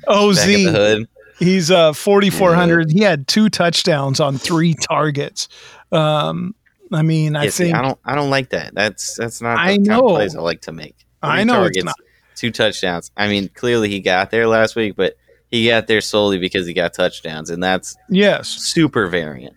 OZ. 0.08 0.36
Back 0.38 0.48
at 0.48 0.64
the 0.64 0.70
hood. 0.72 1.08
He's 1.38 1.70
uh 1.70 1.92
4400. 1.92 2.90
He 2.90 3.00
had 3.02 3.28
two 3.28 3.48
touchdowns 3.48 4.18
on 4.20 4.38
three 4.38 4.74
targets. 4.74 5.48
Um 5.92 6.54
I 6.92 7.02
mean, 7.02 7.36
I 7.36 7.44
Yeah, 7.44 7.50
see, 7.50 7.64
think 7.64 7.76
I 7.76 7.82
don't 7.82 7.98
I 8.04 8.14
don't 8.14 8.30
like 8.30 8.50
that. 8.50 8.74
That's 8.74 9.14
that's 9.16 9.40
not 9.42 9.54
the 9.56 9.60
I 9.60 9.66
kind 9.76 9.86
know. 9.86 10.06
of 10.08 10.14
plays 10.16 10.34
I 10.34 10.40
like 10.40 10.62
to 10.62 10.72
make. 10.72 10.96
I 11.22 11.36
Three 11.38 11.44
know 11.44 11.64
it's 11.64 11.76
targets, 11.76 11.84
not. 11.84 11.96
two 12.36 12.50
touchdowns. 12.50 13.10
I 13.16 13.28
mean, 13.28 13.48
clearly 13.50 13.88
he 13.88 14.00
got 14.00 14.30
there 14.30 14.46
last 14.48 14.74
week, 14.76 14.94
but 14.96 15.16
he 15.50 15.68
got 15.68 15.86
there 15.86 16.00
solely 16.00 16.38
because 16.38 16.66
he 16.66 16.72
got 16.72 16.94
touchdowns, 16.94 17.50
and 17.50 17.62
that's 17.62 17.96
yes, 18.08 18.48
super 18.48 19.06
variant. 19.08 19.56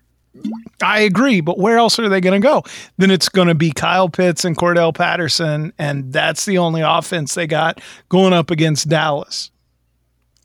I 0.81 1.01
agree, 1.01 1.41
but 1.41 1.59
where 1.59 1.77
else 1.77 1.99
are 1.99 2.09
they 2.09 2.21
going 2.21 2.41
to 2.41 2.45
go? 2.45 2.63
Then 2.97 3.11
it's 3.11 3.29
going 3.29 3.47
to 3.47 3.55
be 3.55 3.71
Kyle 3.71 4.09
Pitts 4.09 4.45
and 4.45 4.57
Cordarrelle 4.57 4.95
Patterson 4.95 5.73
and 5.77 6.11
that's 6.11 6.45
the 6.45 6.57
only 6.57 6.81
offense 6.81 7.35
they 7.35 7.47
got 7.47 7.81
going 8.09 8.33
up 8.33 8.49
against 8.49 8.87
Dallas. 8.87 9.51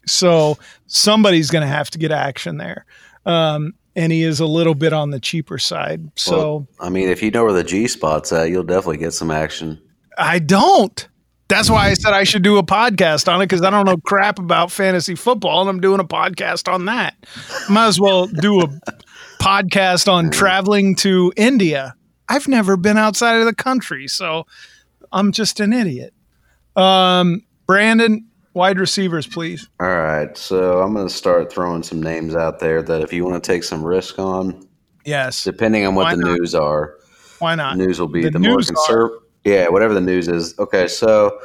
So 0.06 0.58
somebody's 0.86 1.50
going 1.50 1.62
to 1.62 1.68
have 1.68 1.90
to 1.90 1.98
get 1.98 2.12
action 2.12 2.56
there. 2.58 2.84
Um 3.24 3.74
and 3.96 4.12
he 4.12 4.22
is 4.22 4.40
a 4.40 4.46
little 4.46 4.74
bit 4.74 4.92
on 4.92 5.10
the 5.10 5.18
cheaper 5.18 5.56
side. 5.58 6.10
So 6.16 6.36
Well, 6.36 6.68
I 6.80 6.90
mean, 6.90 7.08
if 7.08 7.22
you 7.22 7.30
know 7.30 7.44
where 7.44 7.54
the 7.54 7.64
G 7.64 7.88
spot's 7.88 8.30
at, 8.32 8.50
you'll 8.50 8.62
definitely 8.62 8.98
get 8.98 9.12
some 9.12 9.30
action. 9.30 9.80
I 10.18 10.38
don't. 10.38 11.08
That's 11.48 11.70
why 11.70 11.88
I 11.88 11.94
said 11.94 12.12
I 12.12 12.24
should 12.24 12.42
do 12.42 12.58
a 12.58 12.62
podcast 12.62 13.32
on 13.32 13.40
it 13.40 13.44
because 13.44 13.62
I 13.62 13.70
don't 13.70 13.86
know 13.86 13.96
crap 13.98 14.38
about 14.38 14.72
fantasy 14.72 15.14
football, 15.14 15.60
and 15.60 15.70
I'm 15.70 15.80
doing 15.80 16.00
a 16.00 16.04
podcast 16.04 16.70
on 16.70 16.86
that. 16.86 17.14
Might 17.70 17.86
as 17.86 18.00
well 18.00 18.26
do 18.26 18.62
a 18.62 18.68
podcast 19.46 20.12
on 20.12 20.28
traveling 20.28 20.96
to 20.96 21.32
India. 21.36 21.94
I've 22.28 22.48
never 22.48 22.76
been 22.76 22.96
outside 22.98 23.36
of 23.38 23.46
the 23.46 23.54
country, 23.54 24.08
so 24.08 24.44
I'm 25.12 25.30
just 25.30 25.60
an 25.60 25.72
idiot. 25.72 26.12
Um, 26.74 27.42
Brandon, 27.64 28.26
wide 28.54 28.80
receivers, 28.80 29.24
please. 29.24 29.68
All 29.78 29.86
right, 29.86 30.36
so 30.36 30.82
I'm 30.82 30.92
going 30.94 31.06
to 31.06 31.14
start 31.14 31.52
throwing 31.52 31.84
some 31.84 32.02
names 32.02 32.34
out 32.34 32.58
there 32.58 32.82
that 32.82 33.02
if 33.02 33.12
you 33.12 33.24
want 33.24 33.40
to 33.40 33.52
take 33.52 33.62
some 33.62 33.84
risk 33.84 34.18
on, 34.18 34.66
Yes. 35.04 35.44
depending 35.44 35.86
on 35.86 35.94
what 35.94 36.06
Why 36.06 36.16
the 36.16 36.22
not? 36.22 36.38
news 36.38 36.52
are, 36.56 36.96
Why 37.38 37.54
not? 37.54 37.76
news 37.76 38.00
will 38.00 38.08
be 38.08 38.22
The 38.22 38.30
the, 38.30 38.38
more 38.40 38.56
conservative. 38.56 39.20
Yeah, 39.44 39.68
whatever 39.68 39.94
the 39.94 40.00
news 40.00 40.26
is. 40.26 40.58
Okay, 40.58 40.88
so 40.88 41.38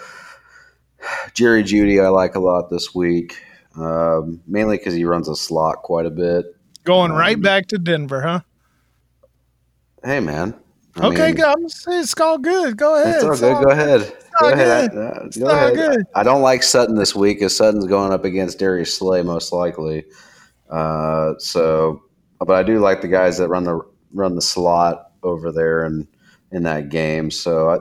Jerry 1.35 1.61
Jeudy, 1.61 2.03
I 2.03 2.07
like 2.07 2.33
a 2.33 2.39
lot 2.39 2.71
this 2.71 2.95
week, 2.95 3.37
um, 3.75 4.41
mainly 4.47 4.77
because 4.79 4.95
he 4.95 5.05
runs 5.05 5.29
a 5.29 5.35
slot 5.35 5.83
quite 5.83 6.07
a 6.07 6.11
bit. 6.11 6.45
Going 6.83 7.11
right 7.11 7.39
back 7.39 7.67
to 7.67 7.77
Denver, 7.77 8.21
huh? 8.21 8.39
Hey, 10.03 10.19
man. 10.19 10.55
I 10.95 11.07
Okay, 11.07 11.27
mean, 11.27 11.35
go. 11.35 11.51
I'm 11.51 11.65
It's 11.65 12.19
all 12.19 12.37
good. 12.37 12.75
Go 12.75 12.95
ahead. 13.01 13.15
It's 13.15 13.23
all 13.23 13.31
It's 13.31 13.39
good. 13.41 13.53
all- 13.55 13.63
Go 13.63 13.69
ahead. 13.69 14.13
Go 14.41 14.49
ahead. 14.51 14.91
good. 14.91 14.97
Uh, 14.99 15.25
It's 15.25 15.37
go 15.37 15.45
all 15.45 15.51
ahead. 15.51 15.75
good. 15.75 16.03
I 16.15 16.23
don't 16.23 16.41
like 16.41 16.63
Sutton 16.63 16.95
this 16.95 17.15
week 17.15 17.37
because 17.37 17.55
Sutton's 17.55 17.85
going 17.85 18.11
up 18.11 18.25
against 18.25 18.57
Darius 18.59 18.95
Slay 18.97 19.21
most 19.21 19.53
likely. 19.53 20.05
Uh, 20.69 21.33
so, 21.37 22.01
but 22.39 22.51
I 22.51 22.63
do 22.63 22.79
like 22.79 23.01
the 23.01 23.07
guys 23.07 23.37
that 23.37 23.47
run 23.49 23.63
the 23.65 23.79
run 24.13 24.35
the 24.35 24.41
slot 24.41 25.11
over 25.23 25.51
there 25.51 25.83
and 25.85 26.07
in 26.51 26.63
that 26.63 26.89
game. 26.89 27.29
So, 27.29 27.69
I, 27.69 27.77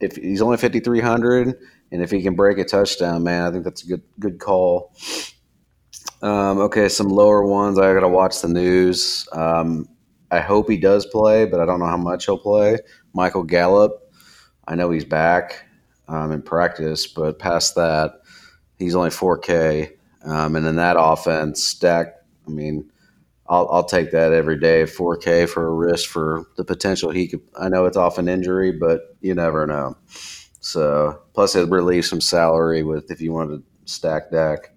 if 0.00 0.16
he's 0.16 0.40
only 0.42 0.56
fifty 0.58 0.78
three 0.80 1.00
hundred, 1.00 1.54
and 1.90 2.02
if 2.02 2.10
he 2.10 2.22
can 2.22 2.34
break 2.34 2.58
a 2.58 2.64
touchdown, 2.64 3.24
man, 3.24 3.42
I 3.46 3.50
think 3.50 3.64
that's 3.64 3.82
a 3.82 3.86
good 3.88 4.02
good 4.20 4.38
call. 4.38 4.92
Um, 6.22 6.58
okay, 6.58 6.88
some 6.88 7.08
lower 7.08 7.44
ones. 7.44 7.78
I 7.78 7.92
got 7.92 8.00
to 8.00 8.08
watch 8.08 8.40
the 8.40 8.48
news. 8.48 9.28
Um, 9.32 9.88
I 10.30 10.40
hope 10.40 10.68
he 10.68 10.78
does 10.78 11.06
play, 11.06 11.44
but 11.44 11.60
I 11.60 11.66
don't 11.66 11.80
know 11.80 11.86
how 11.86 11.96
much 11.96 12.26
he'll 12.26 12.38
play. 12.38 12.78
Michael 13.12 13.44
Gallup, 13.44 14.12
I 14.66 14.74
know 14.74 14.90
he's 14.90 15.04
back 15.04 15.66
um, 16.08 16.32
in 16.32 16.42
practice, 16.42 17.06
but 17.06 17.38
past 17.38 17.74
that, 17.76 18.22
he's 18.78 18.94
only 18.94 19.10
4K. 19.10 19.92
Um, 20.24 20.56
and 20.56 20.66
in 20.66 20.76
that 20.76 20.96
offense, 20.98 21.62
stack, 21.62 22.14
I 22.46 22.50
mean, 22.50 22.90
I'll, 23.46 23.68
I'll 23.70 23.84
take 23.84 24.10
that 24.12 24.32
every 24.32 24.58
day. 24.58 24.84
4K 24.84 25.48
for 25.48 25.66
a 25.66 25.72
risk 25.72 26.08
for 26.08 26.46
the 26.56 26.64
potential 26.64 27.10
he 27.10 27.28
could. 27.28 27.42
I 27.58 27.68
know 27.68 27.84
it's 27.84 27.96
off 27.96 28.18
an 28.18 28.28
injury, 28.28 28.72
but 28.72 29.16
you 29.20 29.34
never 29.34 29.66
know. 29.66 29.96
So 30.60 31.22
plus 31.34 31.54
it 31.54 31.68
relieves 31.68 32.08
some 32.08 32.22
salary 32.22 32.82
with 32.82 33.10
if 33.10 33.20
you 33.20 33.32
wanted 33.32 33.58
to 33.58 33.64
stack 33.84 34.30
Dak. 34.30 34.73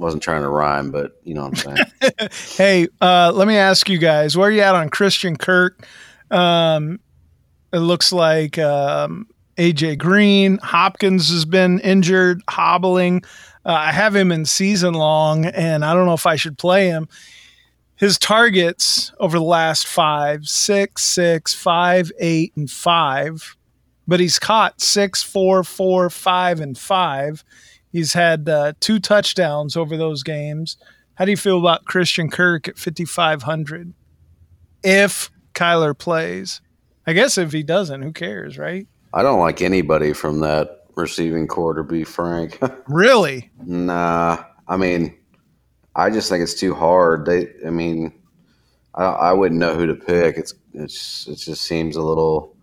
Wasn't 0.00 0.22
trying 0.22 0.40
to 0.40 0.48
rhyme, 0.48 0.90
but 0.90 1.20
you 1.24 1.34
know 1.34 1.42
what 1.42 1.66
I'm 1.68 1.76
saying. 2.00 2.30
hey, 2.56 2.88
uh, 3.02 3.32
let 3.34 3.46
me 3.46 3.58
ask 3.58 3.86
you 3.90 3.98
guys, 3.98 4.34
where 4.34 4.48
are 4.48 4.50
you 4.50 4.62
at 4.62 4.74
on 4.74 4.88
Christian 4.88 5.36
Kirk? 5.36 5.86
Um, 6.30 7.00
it 7.70 7.80
looks 7.80 8.10
like 8.10 8.58
um, 8.58 9.28
AJ 9.58 9.98
Green, 9.98 10.56
Hopkins 10.62 11.30
has 11.30 11.44
been 11.44 11.80
injured, 11.80 12.40
hobbling. 12.48 13.22
Uh, 13.66 13.74
I 13.74 13.92
have 13.92 14.16
him 14.16 14.32
in 14.32 14.46
season 14.46 14.94
long, 14.94 15.44
and 15.44 15.84
I 15.84 15.92
don't 15.92 16.06
know 16.06 16.14
if 16.14 16.24
I 16.24 16.36
should 16.36 16.56
play 16.56 16.86
him. 16.88 17.06
His 17.96 18.16
targets 18.16 19.12
over 19.20 19.38
the 19.38 19.44
last 19.44 19.86
five, 19.86 20.46
six, 20.46 21.02
six, 21.02 21.52
five, 21.52 22.10
eight, 22.18 22.54
and 22.56 22.70
five, 22.70 23.54
but 24.10 24.18
he's 24.18 24.40
caught 24.40 24.80
six, 24.80 25.22
four, 25.22 25.62
four, 25.62 26.10
five, 26.10 26.58
and 26.58 26.76
five. 26.76 27.44
He's 27.92 28.12
had 28.12 28.48
uh, 28.48 28.72
two 28.80 28.98
touchdowns 28.98 29.76
over 29.76 29.96
those 29.96 30.24
games. 30.24 30.76
How 31.14 31.26
do 31.26 31.30
you 31.30 31.36
feel 31.36 31.60
about 31.60 31.84
Christian 31.84 32.28
Kirk 32.28 32.66
at 32.66 32.76
5,500 32.76 33.94
if 34.82 35.30
Kyler 35.54 35.96
plays? 35.96 36.60
I 37.06 37.12
guess 37.12 37.38
if 37.38 37.52
he 37.52 37.62
doesn't, 37.62 38.02
who 38.02 38.12
cares, 38.12 38.58
right? 38.58 38.88
I 39.14 39.22
don't 39.22 39.38
like 39.38 39.62
anybody 39.62 40.12
from 40.12 40.40
that 40.40 40.86
receiving 40.96 41.46
corps, 41.46 41.74
to 41.74 41.84
be 41.84 42.02
frank. 42.02 42.58
really? 42.88 43.48
Nah. 43.64 44.42
I 44.66 44.76
mean, 44.76 45.16
I 45.94 46.10
just 46.10 46.28
think 46.28 46.42
it's 46.42 46.58
too 46.58 46.74
hard. 46.74 47.26
They, 47.26 47.46
I 47.64 47.70
mean, 47.70 48.12
I, 48.92 49.04
I 49.04 49.32
wouldn't 49.34 49.60
know 49.60 49.76
who 49.76 49.86
to 49.86 49.94
pick. 49.94 50.36
It's, 50.36 50.52
it's, 50.74 51.28
it 51.28 51.36
just 51.36 51.62
seems 51.62 51.94
a 51.94 52.02
little, 52.02 52.56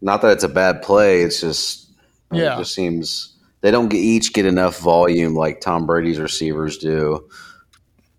not 0.00 0.22
that 0.22 0.32
it's 0.32 0.44
a 0.44 0.48
bad 0.48 0.82
play. 0.82 1.22
It's 1.22 1.40
just, 1.40 1.90
yeah. 2.32 2.54
it 2.54 2.58
just 2.58 2.74
seems 2.74 3.36
they 3.60 3.70
don't 3.70 3.88
get, 3.88 3.98
each 3.98 4.32
get 4.32 4.46
enough 4.46 4.78
volume 4.78 5.34
like 5.34 5.60
Tom 5.60 5.86
Brady's 5.86 6.18
receivers 6.18 6.78
do 6.78 7.28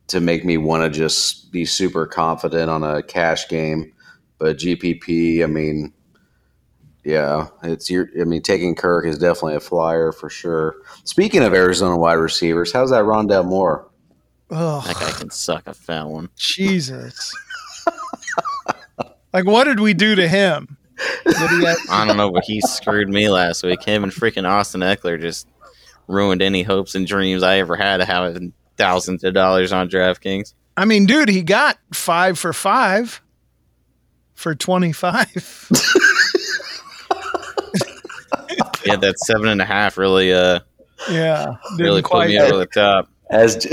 to 0.07 0.19
make 0.19 0.45
me 0.45 0.57
want 0.57 0.83
to 0.83 0.89
just 0.89 1.51
be 1.51 1.65
super 1.65 2.05
confident 2.05 2.69
on 2.69 2.83
a 2.83 3.01
cash 3.01 3.47
game. 3.47 3.93
But 4.37 4.57
GPP, 4.57 5.43
I 5.43 5.47
mean, 5.47 5.93
yeah, 7.03 7.47
it's 7.63 7.89
your. 7.89 8.07
I 8.19 8.25
mean, 8.25 8.41
taking 8.41 8.75
Kirk 8.75 9.05
is 9.05 9.17
definitely 9.17 9.55
a 9.55 9.59
flyer 9.59 10.11
for 10.11 10.29
sure. 10.29 10.75
Speaking 11.03 11.43
of 11.43 11.53
Arizona 11.53 11.97
wide 11.97 12.13
receivers, 12.13 12.71
how's 12.71 12.91
that 12.91 13.05
Rondale 13.05 13.45
Moore? 13.45 13.87
Oh, 14.51 14.81
That 14.81 14.95
guy 14.95 15.11
can 15.11 15.29
suck 15.29 15.67
a 15.67 15.73
fat 15.73 16.07
one. 16.07 16.29
Jesus. 16.35 17.33
like, 19.33 19.45
what 19.45 19.63
did 19.63 19.79
we 19.79 19.93
do 19.93 20.13
to 20.15 20.27
him? 20.27 20.77
Did 21.25 21.35
he 21.49 21.65
have- 21.65 21.77
I 21.89 22.05
don't 22.05 22.17
know, 22.17 22.31
but 22.31 22.43
he 22.45 22.61
screwed 22.61 23.09
me 23.09 23.29
last 23.29 23.63
week. 23.63 23.83
Him 23.83 24.03
and 24.03 24.11
freaking 24.11 24.47
Austin 24.47 24.81
Ekeler 24.81 25.19
just 25.19 25.47
ruined 26.07 26.41
any 26.41 26.63
hopes 26.63 26.95
and 26.95 27.07
dreams 27.07 27.43
I 27.43 27.57
ever 27.57 27.75
had 27.75 28.01
of 28.01 28.07
having 28.07 28.53
thousands 28.77 29.23
of 29.23 29.33
dollars 29.33 29.71
on 29.71 29.89
DraftKings. 29.89 30.53
I 30.77 30.85
mean, 30.85 31.05
dude, 31.05 31.29
he 31.29 31.41
got 31.43 31.77
five 31.93 32.39
for 32.39 32.53
five 32.53 33.21
for 34.33 34.55
25. 34.55 35.69
Yeah, 38.83 38.95
that 38.95 39.19
seven 39.19 39.47
and 39.47 39.61
a 39.61 39.65
half 39.65 39.95
really, 39.95 40.33
uh, 40.33 40.59
yeah. 41.09 41.57
really 41.77 42.01
put 42.01 42.27
me 42.27 42.39
over 42.39 42.57
the 42.57 42.65
top. 42.65 43.10
As 43.31 43.65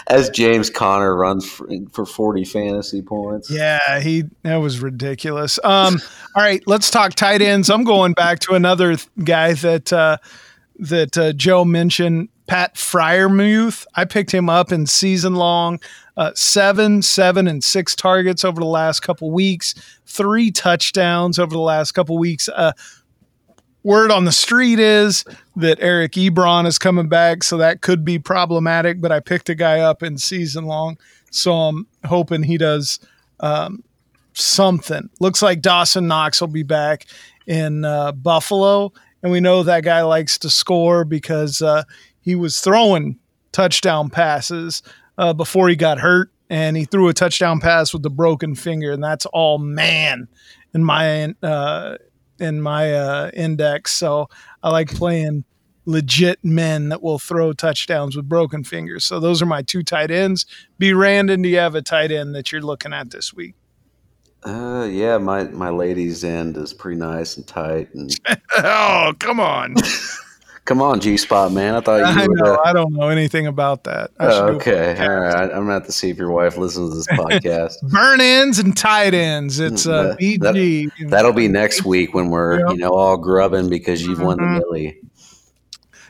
as 0.08 0.30
James 0.30 0.70
Conner 0.70 1.14
runs 1.14 1.48
for, 1.48 1.68
for 1.92 2.06
forty 2.06 2.44
fantasy 2.44 3.02
points. 3.02 3.50
Yeah, 3.50 4.00
he 4.00 4.24
that 4.42 4.56
was 4.56 4.80
ridiculous. 4.80 5.58
Um, 5.62 6.00
all 6.34 6.42
right, 6.42 6.62
let's 6.66 6.90
talk 6.90 7.14
tight 7.14 7.42
ends. 7.42 7.68
I'm 7.68 7.84
going 7.84 8.12
back 8.12 8.38
to 8.40 8.54
another 8.54 8.96
th- 8.96 9.08
guy 9.24 9.54
that 9.54 9.92
uh, 9.92 10.18
that 10.78 11.18
uh, 11.18 11.32
Joe 11.32 11.64
mentioned, 11.64 12.28
Pat 12.46 12.76
Freiermuth. 12.76 13.86
I 13.94 14.04
picked 14.04 14.32
him 14.32 14.48
up 14.48 14.72
in 14.72 14.86
season 14.86 15.34
long, 15.34 15.80
uh, 16.16 16.32
seven, 16.34 17.02
seven, 17.02 17.48
and 17.48 17.62
six 17.62 17.96
targets 17.96 18.44
over 18.44 18.60
the 18.60 18.66
last 18.66 19.00
couple 19.00 19.30
weeks, 19.30 19.74
three 20.06 20.50
touchdowns 20.50 21.38
over 21.38 21.52
the 21.52 21.60
last 21.60 21.92
couple 21.92 22.16
weeks. 22.18 22.48
Word 23.86 24.10
on 24.10 24.24
the 24.24 24.32
street 24.32 24.80
is 24.80 25.24
that 25.54 25.78
Eric 25.80 26.14
Ebron 26.14 26.66
is 26.66 26.76
coming 26.76 27.08
back, 27.08 27.44
so 27.44 27.56
that 27.58 27.82
could 27.82 28.04
be 28.04 28.18
problematic. 28.18 29.00
But 29.00 29.12
I 29.12 29.20
picked 29.20 29.48
a 29.48 29.54
guy 29.54 29.78
up 29.78 30.02
in 30.02 30.18
season 30.18 30.64
long, 30.64 30.98
so 31.30 31.52
I'm 31.52 31.86
hoping 32.04 32.42
he 32.42 32.58
does 32.58 32.98
um, 33.38 33.84
something. 34.32 35.08
Looks 35.20 35.40
like 35.40 35.62
Dawson 35.62 36.08
Knox 36.08 36.40
will 36.40 36.48
be 36.48 36.64
back 36.64 37.06
in 37.46 37.84
uh, 37.84 38.10
Buffalo, 38.10 38.92
and 39.22 39.30
we 39.30 39.38
know 39.38 39.62
that 39.62 39.84
guy 39.84 40.02
likes 40.02 40.36
to 40.38 40.50
score 40.50 41.04
because 41.04 41.62
uh, 41.62 41.84
he 42.20 42.34
was 42.34 42.58
throwing 42.58 43.20
touchdown 43.52 44.10
passes 44.10 44.82
uh, 45.16 45.32
before 45.32 45.68
he 45.68 45.76
got 45.76 46.00
hurt, 46.00 46.32
and 46.50 46.76
he 46.76 46.86
threw 46.86 47.06
a 47.06 47.14
touchdown 47.14 47.60
pass 47.60 47.92
with 47.92 48.02
the 48.02 48.10
broken 48.10 48.56
finger, 48.56 48.90
and 48.90 49.04
that's 49.04 49.26
all 49.26 49.58
man 49.58 50.26
in 50.74 50.82
my 50.82 51.32
uh, 51.40 51.98
in 52.38 52.60
my 52.60 52.92
uh, 52.94 53.30
index. 53.34 53.94
So 53.94 54.28
I 54.62 54.70
like 54.70 54.94
playing 54.94 55.44
legit 55.86 56.44
men 56.44 56.88
that 56.88 57.02
will 57.02 57.18
throw 57.18 57.52
touchdowns 57.52 58.16
with 58.16 58.28
broken 58.28 58.64
fingers. 58.64 59.04
So 59.04 59.20
those 59.20 59.40
are 59.40 59.46
my 59.46 59.62
two 59.62 59.82
tight 59.82 60.10
ends. 60.10 60.44
B. 60.78 60.92
Randon, 60.92 61.42
do 61.42 61.48
you 61.48 61.58
have 61.58 61.74
a 61.74 61.82
tight 61.82 62.10
end 62.10 62.34
that 62.34 62.52
you're 62.52 62.60
looking 62.60 62.92
at 62.92 63.10
this 63.10 63.32
week? 63.32 63.54
Uh, 64.42 64.86
yeah, 64.88 65.18
my 65.18 65.44
my 65.44 65.70
ladies' 65.70 66.22
end 66.22 66.56
is 66.56 66.72
pretty 66.72 66.98
nice 66.98 67.36
and 67.36 67.46
tight. 67.46 67.92
And 67.94 68.10
oh, 68.58 69.12
come 69.18 69.40
on. 69.40 69.74
come 70.66 70.82
on, 70.82 71.00
G 71.00 71.16
Spot 71.16 71.50
man, 71.50 71.74
I 71.74 71.80
thought 71.80 71.96
you 72.00 72.04
I 72.22 72.26
know. 72.28 72.54
Uh, 72.54 72.62
I 72.64 72.72
don't 72.74 72.92
know 72.92 73.08
anything 73.08 73.46
about 73.46 73.84
that. 73.84 74.10
Oh, 74.20 74.28
should 74.30 74.46
do 74.46 74.52
a 74.52 74.56
okay, 74.56 75.02
all 75.02 75.20
right. 75.20 75.42
I'm 75.44 75.48
gonna 75.62 75.72
have 75.72 75.86
to 75.86 75.92
see 75.92 76.10
if 76.10 76.18
your 76.18 76.30
wife 76.30 76.58
listens 76.58 76.90
to 76.90 76.96
this 76.96 77.06
podcast. 77.18 77.80
Burn 77.90 78.20
ends 78.20 78.58
and 78.58 78.76
tight 78.76 79.14
ends. 79.14 79.58
It's 79.60 79.86
uh, 79.86 80.14
That- 80.18 80.18
BG. 80.18 81.08
That'll 81.08 81.32
be 81.32 81.48
next 81.48 81.84
week 81.86 82.12
when 82.12 82.28
we're 82.28 82.58
Yep. 82.58 82.70
you 82.72 82.76
know 82.76 82.90
all 82.92 83.16
grubbing 83.16 83.70
because 83.70 84.04
you've 84.06 84.20
won 84.20 84.36
the 84.36 84.42
Mhm. 84.44 84.58
millie. 84.58 84.98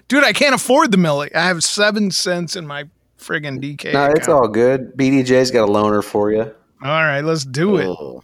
Dude, 0.08 0.24
I 0.24 0.32
can't 0.32 0.54
afford 0.54 0.90
the 0.92 0.98
millie. 0.98 1.34
I 1.34 1.46
have 1.46 1.62
seven 1.64 2.10
cents 2.10 2.54
in 2.56 2.66
my 2.66 2.84
friggin' 3.20 3.60
DK. 3.60 3.92
No, 3.92 4.06
it's 4.16 4.28
all 4.28 4.46
good. 4.48 4.96
BDJ's 4.96 5.50
got 5.50 5.68
a 5.68 5.72
loaner 5.72 6.02
for 6.04 6.30
you. 6.30 6.42
all 6.42 6.50
right. 7.04 7.22
Let's 7.22 7.44
do 7.44 7.76
it. 7.78 7.86
Oh, 7.86 8.22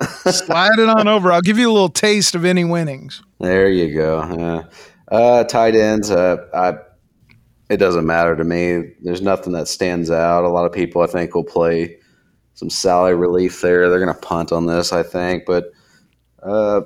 Slide 0.30 0.78
it 0.78 0.88
on 0.88 1.06
over. 1.08 1.30
I'll 1.32 1.40
give 1.42 1.58
you 1.58 1.68
a 1.70 1.72
little 1.72 1.88
taste 1.88 2.34
of 2.34 2.44
any 2.44 2.64
winnings. 2.64 3.20
There 3.40 3.68
you 3.68 3.92
go. 3.94 4.24
Yeah. 4.38 4.62
Uh, 5.10 5.44
tight 5.44 5.74
ends. 5.74 6.10
Uh, 6.10 6.36
I. 6.54 6.74
It 7.70 7.76
doesn't 7.76 8.06
matter 8.06 8.34
to 8.34 8.44
me. 8.44 8.94
There's 9.02 9.20
nothing 9.20 9.52
that 9.52 9.68
stands 9.68 10.10
out. 10.10 10.44
A 10.44 10.48
lot 10.48 10.64
of 10.64 10.72
people, 10.72 11.02
I 11.02 11.06
think, 11.06 11.34
will 11.34 11.44
play 11.44 11.98
some 12.54 12.70
salary 12.70 13.14
relief 13.14 13.60
there. 13.60 13.90
They're 13.90 14.02
going 14.02 14.14
to 14.14 14.20
punt 14.20 14.52
on 14.52 14.64
this, 14.64 14.90
I 14.90 15.02
think. 15.02 15.44
But 15.46 15.66
uh, 16.42 16.80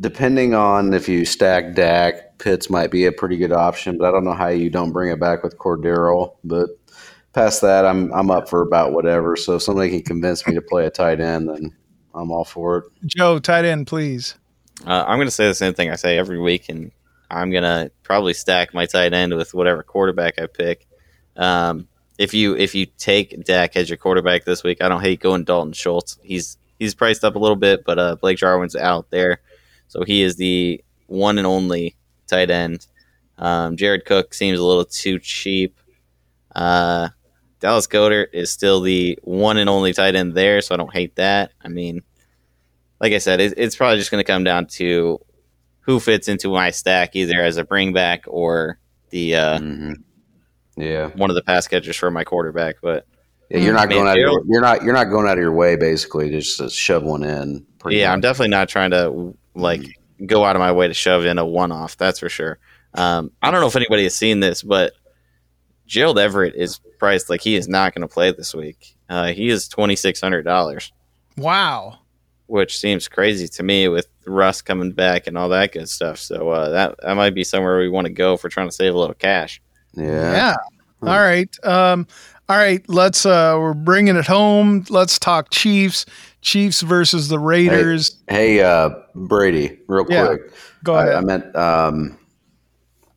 depending 0.00 0.54
on 0.54 0.94
if 0.94 1.08
you 1.08 1.24
stack 1.24 1.74
Dak, 1.74 2.38
Pitts 2.38 2.70
might 2.70 2.92
be 2.92 3.06
a 3.06 3.12
pretty 3.12 3.36
good 3.36 3.52
option. 3.52 3.98
But 3.98 4.08
I 4.08 4.10
don't 4.12 4.24
know 4.24 4.34
how 4.34 4.48
you 4.48 4.70
don't 4.70 4.92
bring 4.92 5.10
it 5.10 5.18
back 5.18 5.42
with 5.42 5.58
Cordero. 5.58 6.36
But 6.44 6.70
past 7.32 7.60
that, 7.62 7.84
I'm 7.84 8.12
I'm 8.14 8.30
up 8.30 8.48
for 8.48 8.62
about 8.62 8.92
whatever. 8.92 9.34
So 9.36 9.56
if 9.56 9.62
somebody 9.62 9.90
can 9.90 10.02
convince 10.02 10.46
me 10.46 10.54
to 10.54 10.62
play 10.62 10.86
a 10.86 10.90
tight 10.90 11.20
end, 11.20 11.48
then 11.48 11.74
I'm 12.14 12.30
all 12.30 12.44
for 12.44 12.78
it. 12.78 12.84
Joe, 13.06 13.40
tight 13.40 13.64
end, 13.64 13.88
please. 13.88 14.36
Uh, 14.86 15.04
I'm 15.06 15.18
going 15.18 15.26
to 15.26 15.32
say 15.32 15.46
the 15.46 15.54
same 15.54 15.74
thing 15.74 15.90
I 15.90 15.96
say 15.96 16.18
every 16.18 16.38
week, 16.38 16.68
and 16.68 16.90
I'm 17.30 17.50
going 17.50 17.62
to 17.62 17.90
probably 18.02 18.34
stack 18.34 18.74
my 18.74 18.86
tight 18.86 19.12
end 19.12 19.34
with 19.34 19.54
whatever 19.54 19.82
quarterback 19.82 20.38
I 20.38 20.46
pick. 20.46 20.86
Um, 21.36 21.88
if 22.18 22.32
you 22.32 22.56
if 22.56 22.74
you 22.74 22.86
take 22.86 23.44
Dak 23.44 23.76
as 23.76 23.88
your 23.90 23.96
quarterback 23.96 24.44
this 24.44 24.62
week, 24.62 24.82
I 24.82 24.88
don't 24.88 25.00
hate 25.00 25.20
going 25.20 25.44
Dalton 25.44 25.72
Schultz. 25.72 26.18
He's 26.22 26.58
he's 26.78 26.94
priced 26.94 27.24
up 27.24 27.34
a 27.34 27.38
little 27.38 27.56
bit, 27.56 27.84
but 27.84 27.98
uh, 27.98 28.16
Blake 28.16 28.38
Jarwin's 28.38 28.76
out 28.76 29.10
there, 29.10 29.40
so 29.88 30.04
he 30.04 30.22
is 30.22 30.36
the 30.36 30.82
one 31.06 31.38
and 31.38 31.46
only 31.46 31.96
tight 32.26 32.50
end. 32.50 32.86
Um, 33.36 33.76
Jared 33.76 34.04
Cook 34.04 34.32
seems 34.32 34.60
a 34.60 34.64
little 34.64 34.84
too 34.84 35.18
cheap. 35.18 35.80
Uh, 36.54 37.08
Dallas 37.58 37.86
Goedert 37.86 38.28
is 38.32 38.50
still 38.50 38.80
the 38.80 39.18
one 39.22 39.56
and 39.56 39.68
only 39.68 39.92
tight 39.92 40.14
end 40.14 40.34
there, 40.34 40.60
so 40.60 40.74
I 40.74 40.78
don't 40.78 40.92
hate 40.92 41.16
that. 41.16 41.52
I 41.64 41.68
mean, 41.68 42.02
like 43.00 43.12
I 43.12 43.18
said, 43.18 43.40
it, 43.40 43.54
it's 43.56 43.76
probably 43.76 43.98
just 43.98 44.10
going 44.10 44.24
to 44.24 44.30
come 44.32 44.44
down 44.44 44.66
to 44.66 45.20
who 45.80 46.00
fits 46.00 46.28
into 46.28 46.48
my 46.48 46.70
stack, 46.70 47.14
either 47.16 47.40
as 47.42 47.56
a 47.56 47.64
bring 47.64 47.92
back 47.92 48.24
or 48.26 48.78
the 49.10 49.34
uh, 49.36 49.58
Mhm. 49.58 49.94
Yeah. 50.76 51.08
one 51.08 51.30
of 51.30 51.36
the 51.36 51.42
pass 51.42 51.68
catchers 51.68 51.96
for 51.96 52.10
my 52.10 52.24
quarterback. 52.24 52.76
But 52.82 53.06
Yeah, 53.50 53.58
you're 53.58 53.74
not 53.74 53.88
Man, 53.88 53.98
going 53.98 54.08
out. 54.08 54.16
Of 54.16 54.20
your, 54.20 54.42
you're 54.46 54.60
not. 54.62 54.82
You're 54.82 54.94
not 54.94 55.04
going 55.10 55.26
out 55.26 55.38
of 55.38 55.42
your 55.42 55.52
way, 55.52 55.76
basically, 55.76 56.30
to 56.30 56.40
just 56.40 56.58
to 56.58 56.70
shove 56.70 57.02
one 57.04 57.22
in. 57.22 57.66
pretty 57.78 57.98
Yeah, 57.98 58.12
I'm 58.12 58.20
definitely 58.20 58.48
not 58.50 58.68
trying 58.68 58.90
to 58.92 59.34
like 59.54 59.82
go 60.26 60.44
out 60.44 60.56
of 60.56 60.60
my 60.60 60.72
way 60.72 60.88
to 60.88 60.94
shove 60.94 61.26
in 61.26 61.38
a 61.38 61.44
one 61.46 61.70
off. 61.70 61.96
That's 61.96 62.18
for 62.20 62.28
sure. 62.28 62.58
Um, 62.94 63.30
I 63.42 63.50
don't 63.50 63.60
know 63.60 63.66
if 63.66 63.76
anybody 63.76 64.04
has 64.04 64.16
seen 64.16 64.40
this, 64.40 64.62
but 64.62 64.92
Gerald 65.86 66.18
Everett 66.18 66.54
is 66.54 66.80
priced 66.98 67.28
like 67.28 67.40
he 67.42 67.56
is 67.56 67.68
not 67.68 67.94
going 67.94 68.02
to 68.02 68.12
play 68.12 68.32
this 68.32 68.54
week. 68.54 68.96
Uh, 69.08 69.32
he 69.32 69.48
is 69.48 69.68
twenty 69.68 69.96
six 69.96 70.20
hundred 70.20 70.44
dollars, 70.44 70.92
Wow. 71.36 71.98
Which 72.54 72.78
seems 72.78 73.08
crazy 73.08 73.48
to 73.48 73.64
me 73.64 73.88
with 73.88 74.06
Russ 74.26 74.62
coming 74.62 74.92
back 74.92 75.26
and 75.26 75.36
all 75.36 75.48
that 75.48 75.72
good 75.72 75.88
stuff. 75.88 76.18
So 76.18 76.50
uh, 76.50 76.68
that 76.68 76.94
that 77.02 77.14
might 77.14 77.34
be 77.34 77.42
somewhere 77.42 77.80
we 77.80 77.88
want 77.88 78.06
to 78.06 78.12
go 78.12 78.34
if 78.34 78.44
we're 78.44 78.50
trying 78.50 78.68
to 78.68 78.72
save 78.72 78.94
a 78.94 78.96
little 78.96 79.16
cash. 79.16 79.60
Yeah. 79.94 80.04
Yeah. 80.04 80.54
Hmm. 81.00 81.08
All 81.08 81.18
right. 81.18 81.64
Um, 81.64 82.06
all 82.48 82.56
right. 82.56 82.80
Let's. 82.88 83.26
Uh, 83.26 83.56
we're 83.58 83.74
bringing 83.74 84.14
it 84.14 84.26
home. 84.26 84.84
Let's 84.88 85.18
talk 85.18 85.50
Chiefs. 85.50 86.06
Chiefs 86.42 86.80
versus 86.82 87.26
the 87.26 87.40
Raiders. 87.40 88.16
Hey, 88.28 88.62
uh, 88.62 88.90
Brady, 89.16 89.76
real 89.88 90.06
Yeah, 90.08 90.26
quick. 90.28 90.52
Go 90.84 90.94
ahead. 90.94 91.14
I 91.14 91.20
meant 91.22 91.56
um, 91.56 92.16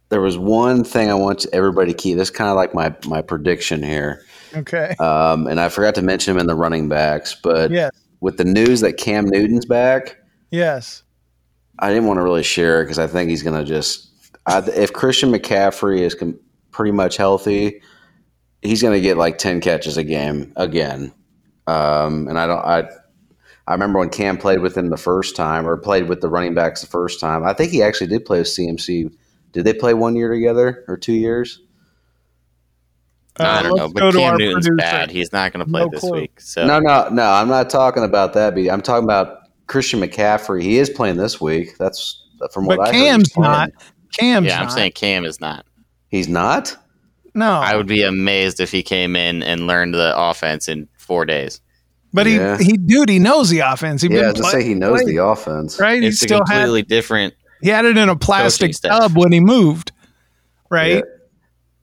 there 0.10 0.22
was 0.22 0.36
one 0.36 0.84
thing 0.84 1.12
I 1.12 1.14
want 1.14 1.46
everybody 1.54 1.92
to 1.92 1.98
keep. 1.98 2.18
This 2.18 2.32
kind 2.32 2.50
of 2.50 2.56
like 2.56 2.74
my 2.74 2.96
my 3.06 3.22
prediction 3.22 3.84
here, 3.84 4.24
okay. 4.56 4.96
um, 5.00 5.46
and 5.46 5.60
I 5.60 5.70
forgot 5.70 5.94
to 5.94 6.02
mention 6.02 6.32
him 6.34 6.40
in 6.40 6.48
the 6.48 6.56
running 6.56 6.90
backs. 6.90 7.36
But 7.36 7.70
Yes. 7.70 7.92
With 8.20 8.38
the 8.38 8.46
news 8.46 8.82
that 8.82 8.98
Cam 8.98 9.26
Newton's 9.26 9.66
back, 9.66 10.18
Yes. 10.52 11.04
I 11.80 11.90
didn't 11.90 12.08
want 12.08 12.18
to 12.18 12.24
really 12.24 12.44
share 12.44 12.82
it 12.82 12.86
because 12.86 13.00
I 13.00 13.08
think 13.08 13.30
he's 13.30 13.44
going 13.44 13.58
to 13.58 13.66
just. 13.66 14.10
I, 14.46 14.60
if 14.60 14.94
Christian 14.94 15.32
McCaffrey 15.32 16.00
is 16.00 16.16
com- 16.16 16.40
pretty 16.72 16.92
much 16.92 17.18
healthy, 17.18 17.82
he's 18.62 18.82
going 18.82 18.94
to 18.94 19.02
get 19.02 19.18
like 19.18 19.38
ten 19.38 19.62
catches 19.62 19.98
a 19.98 20.04
game 20.04 20.54
again. 20.56 21.14
Um, 21.68 22.28
and 22.28 22.40
I 22.40 22.48
don't. 22.48 22.60
I 22.60 22.90
I 23.68 23.74
remember 23.74 24.00
when 24.00 24.10
Cam 24.10 24.38
played 24.38 24.62
with 24.62 24.78
him 24.78 24.90
the 24.90 24.98
first 24.98 25.36
time, 25.36 25.68
or 25.68 25.78
played 25.78 26.08
with 26.08 26.22
the 26.22 26.30
running 26.30 26.56
backs 26.56 26.82
the 26.82 26.88
first 26.88 27.20
time. 27.20 27.44
I 27.44 27.54
think 27.54 27.72
he 27.72 27.84
actually 27.84 28.08
did 28.08 28.26
play 28.26 28.40
with 28.40 28.48
CMC. 28.48 29.14
Did 29.52 29.66
they 29.66 29.74
play 29.74 29.94
one 29.94 30.16
year 30.16 30.32
together 30.32 30.86
or 30.88 30.98
two 30.98 31.14
years? 31.14 31.62
I 33.40 33.62
don't 33.64 33.72
Uh, 33.74 33.76
know, 33.76 33.84
let's 33.86 33.94
but 33.94 34.14
Cam 34.14 34.38
Newton's 34.38 34.68
producer. 34.68 34.76
bad. 34.78 35.12
He's 35.12 35.32
not 35.34 35.54
going 35.54 35.66
to 35.66 35.72
play 35.72 35.82
No 35.84 35.90
this 35.90 36.00
clue. 36.02 36.12
week. 36.22 36.40
So 36.42 36.66
No, 36.66 36.80
no, 36.80 37.10
no. 37.10 37.24
I'm 37.24 37.48
not 37.48 37.70
talking 37.70 38.04
about 38.04 38.34
that. 38.34 38.56
B. 38.56 38.70
I'm 38.70 38.82
talking 38.82 39.04
about 39.04 39.40
Christian 39.68 40.00
McCaffrey. 40.00 40.62
He 40.62 40.78
is 40.80 40.90
playing 40.90 41.18
this 41.18 41.40
week. 41.42 41.78
That's 41.78 42.24
from 42.52 42.66
what 42.66 42.78
But 42.78 42.90
I 42.90 42.92
heard. 42.92 42.96
he's 42.96 43.04
Cam's 43.04 43.30
playing. 43.34 43.52
not. 43.52 43.72
Cam's 44.18 44.48
yeah, 44.48 44.58
I'm 44.60 44.64
not. 44.66 44.72
saying 44.74 44.92
Cam 44.94 45.26
is 45.26 45.40
not. 45.42 45.66
He's 46.10 46.28
not. 46.28 46.76
no. 47.36 47.52
I 47.52 47.76
would 47.76 47.88
be 47.88 48.02
amazed 48.04 48.60
if 48.60 48.72
he 48.72 48.82
came 48.82 49.16
in 49.16 49.44
and 49.44 49.68
learned 49.68 49.94
the 49.94 50.14
offense 50.18 50.68
in 50.68 50.88
four 50.98 51.26
days. 51.26 51.62
but 52.14 52.26
he, 52.26 52.36
Yeah. 52.38 52.58
he, 52.58 52.78
dude, 52.78 53.10
he 53.10 53.20
knows 53.20 53.50
the 53.50 53.60
offense. 53.60 54.02
He 54.02 54.08
Yeah, 54.08 54.16
I 54.20 54.22
been 54.22 54.34
gonna 54.34 54.42
play- 54.52 54.62
say 54.62 54.68
he 54.68 54.74
knows 54.74 55.02
playing, 55.02 55.16
the 55.18 55.24
offense. 55.24 55.80
right. 55.80 56.02
He 56.02 56.08
It's 56.08 56.22
a 56.24 56.26
still 56.26 56.40
had 56.48 56.54
completely 56.62 56.82
different. 56.84 57.34
he 57.62 57.70
had 57.70 57.86
it 57.86 57.98
in 57.98 58.08
a 58.10 58.16
plastic 58.16 58.72
tub 58.82 59.16
when 59.18 59.32
he 59.34 59.40
moved, 59.42 59.92
right? 60.72 60.96
Yeah. 60.96 61.02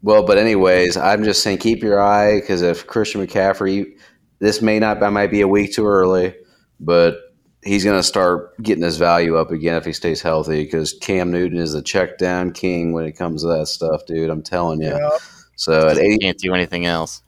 Well, 0.04 0.22
but 0.26 0.36
anyways, 0.36 0.98
I'm 0.98 1.24
just 1.24 1.42
saying 1.42 1.58
keep 1.58 1.82
your 1.82 1.98
eye 1.98 2.38
because 2.40 2.60
if 2.60 2.86
Christian 2.86 3.26
McCaffrey, 3.26 3.86
this 4.38 4.60
may 4.60 4.78
not, 4.78 5.02
I 5.02 5.08
might 5.08 5.30
be 5.30 5.40
a 5.40 5.48
week 5.48 5.72
too 5.72 5.86
early, 5.86 6.34
but 6.78 7.16
he's 7.64 7.84
going 7.84 7.98
to 7.98 8.02
start 8.02 8.54
getting 8.62 8.84
his 8.84 8.98
value 8.98 9.36
up 9.38 9.50
again 9.50 9.76
if 9.76 9.86
he 9.86 9.94
stays 9.94 10.20
healthy 10.20 10.62
because 10.64 10.92
Cam 10.92 11.30
Newton 11.32 11.56
is 11.56 11.72
a 11.72 11.80
check 11.80 12.18
down 12.18 12.52
king 12.52 12.92
when 12.92 13.06
it 13.06 13.12
comes 13.12 13.40
to 13.42 13.48
that 13.48 13.66
stuff, 13.68 14.04
dude. 14.04 14.28
I'm 14.28 14.42
telling 14.42 14.82
you. 14.82 14.88
Yeah. 14.90 15.08
So 15.56 15.88
at 15.88 15.96
80, 15.96 16.18
Can't 16.18 16.38
do 16.38 16.52
anything 16.52 16.84
else. 16.84 17.22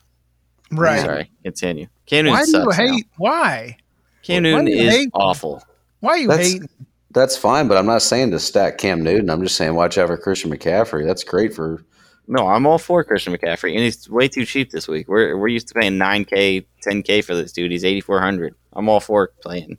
Right. 0.70 1.00
Sorry. 1.00 1.30
Continue. 1.44 1.86
Cam 2.04 2.26
Newton 2.26 2.38
Why 2.38 2.44
do 2.44 2.50
you 2.50 2.52
sucks. 2.64 2.78
now. 2.78 2.84
hate? 2.92 3.06
Why? 3.16 3.76
Cam 4.22 4.42
why 4.42 4.50
Newton 4.50 4.64
do 4.66 4.72
you 4.72 4.82
is 4.88 4.94
hate? 4.94 5.10
awful. 5.14 5.62
Why 6.00 6.10
are 6.10 6.18
you 6.18 6.28
That's- 6.28 6.52
hating? 6.52 6.68
that's 7.12 7.38
fine, 7.38 7.68
but 7.68 7.78
I'm 7.78 7.86
not 7.86 8.02
saying 8.02 8.32
to 8.32 8.38
stack 8.38 8.76
Cam 8.76 9.02
Newton. 9.02 9.30
I'm 9.30 9.42
just 9.42 9.56
saying 9.56 9.74
watch 9.74 9.96
out 9.96 10.08
for 10.08 10.18
Christian 10.18 10.50
McCaffrey. 10.50 11.06
That's 11.06 11.24
great 11.24 11.54
for. 11.54 11.82
No, 12.28 12.48
I'm 12.48 12.66
all 12.66 12.78
for 12.78 13.04
Christian 13.04 13.32
McCaffrey, 13.34 13.70
and 13.74 13.80
he's 13.80 14.08
way 14.10 14.26
too 14.28 14.44
cheap 14.44 14.70
this 14.70 14.88
week. 14.88 15.06
We're 15.08 15.36
we're 15.36 15.48
used 15.48 15.68
to 15.68 15.74
paying 15.74 15.96
nine 15.98 16.24
k, 16.24 16.66
ten 16.82 17.02
k 17.02 17.20
for 17.22 17.34
this 17.34 17.52
dude. 17.52 17.70
He's 17.70 17.84
eighty 17.84 18.00
four 18.00 18.20
hundred. 18.20 18.54
I'm 18.72 18.88
all 18.88 19.00
for 19.00 19.28
playing 19.42 19.78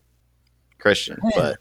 Christian, 0.79 1.17
but 1.35 1.57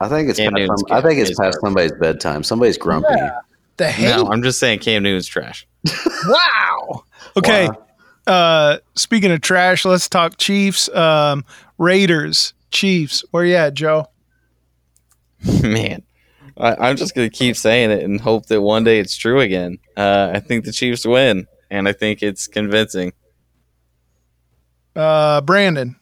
I 0.00 0.08
think 0.08 0.28
it's 0.28 0.38
Cam 0.38 0.52
past 0.52 0.58
Newton's 0.60 0.80
some- 0.88 0.96
I 0.96 1.00
think 1.00 1.20
it's 1.20 1.30
past 1.30 1.38
garbage. 1.38 1.60
somebody's 1.60 1.92
bedtime. 1.92 2.42
Somebody's 2.42 2.78
grumpy. 2.78 3.08
Yeah. 3.16 3.38
The 3.76 3.90
hate. 3.90 4.04
no, 4.16 4.26
I'm 4.30 4.42
just 4.42 4.58
saying 4.58 4.80
Cam 4.80 5.02
Newton's 5.02 5.26
trash. 5.26 5.66
Wow. 6.26 7.02
Okay. 7.36 7.68
Wow. 7.68 7.86
Uh, 8.26 8.78
speaking 8.94 9.32
of 9.32 9.40
trash, 9.40 9.84
let's 9.84 10.08
talk 10.08 10.36
Chiefs. 10.38 10.88
Um, 10.90 11.44
Raiders, 11.78 12.54
Chiefs. 12.70 13.24
Where 13.32 13.44
you 13.44 13.56
at, 13.56 13.74
Joe? 13.74 14.06
Man, 15.62 16.02
I, 16.56 16.88
I'm 16.88 16.96
just 16.96 17.14
gonna 17.14 17.30
keep 17.30 17.56
saying 17.56 17.90
it 17.90 18.02
and 18.02 18.20
hope 18.20 18.46
that 18.46 18.60
one 18.60 18.84
day 18.84 18.98
it's 18.98 19.16
true 19.16 19.40
again. 19.40 19.78
Uh, 19.96 20.32
I 20.34 20.40
think 20.40 20.64
the 20.64 20.72
Chiefs 20.72 21.06
win, 21.06 21.46
and 21.70 21.88
I 21.88 21.92
think 21.92 22.22
it's 22.22 22.46
convincing. 22.46 23.12
Uh, 24.94 25.40
Brandon. 25.40 25.96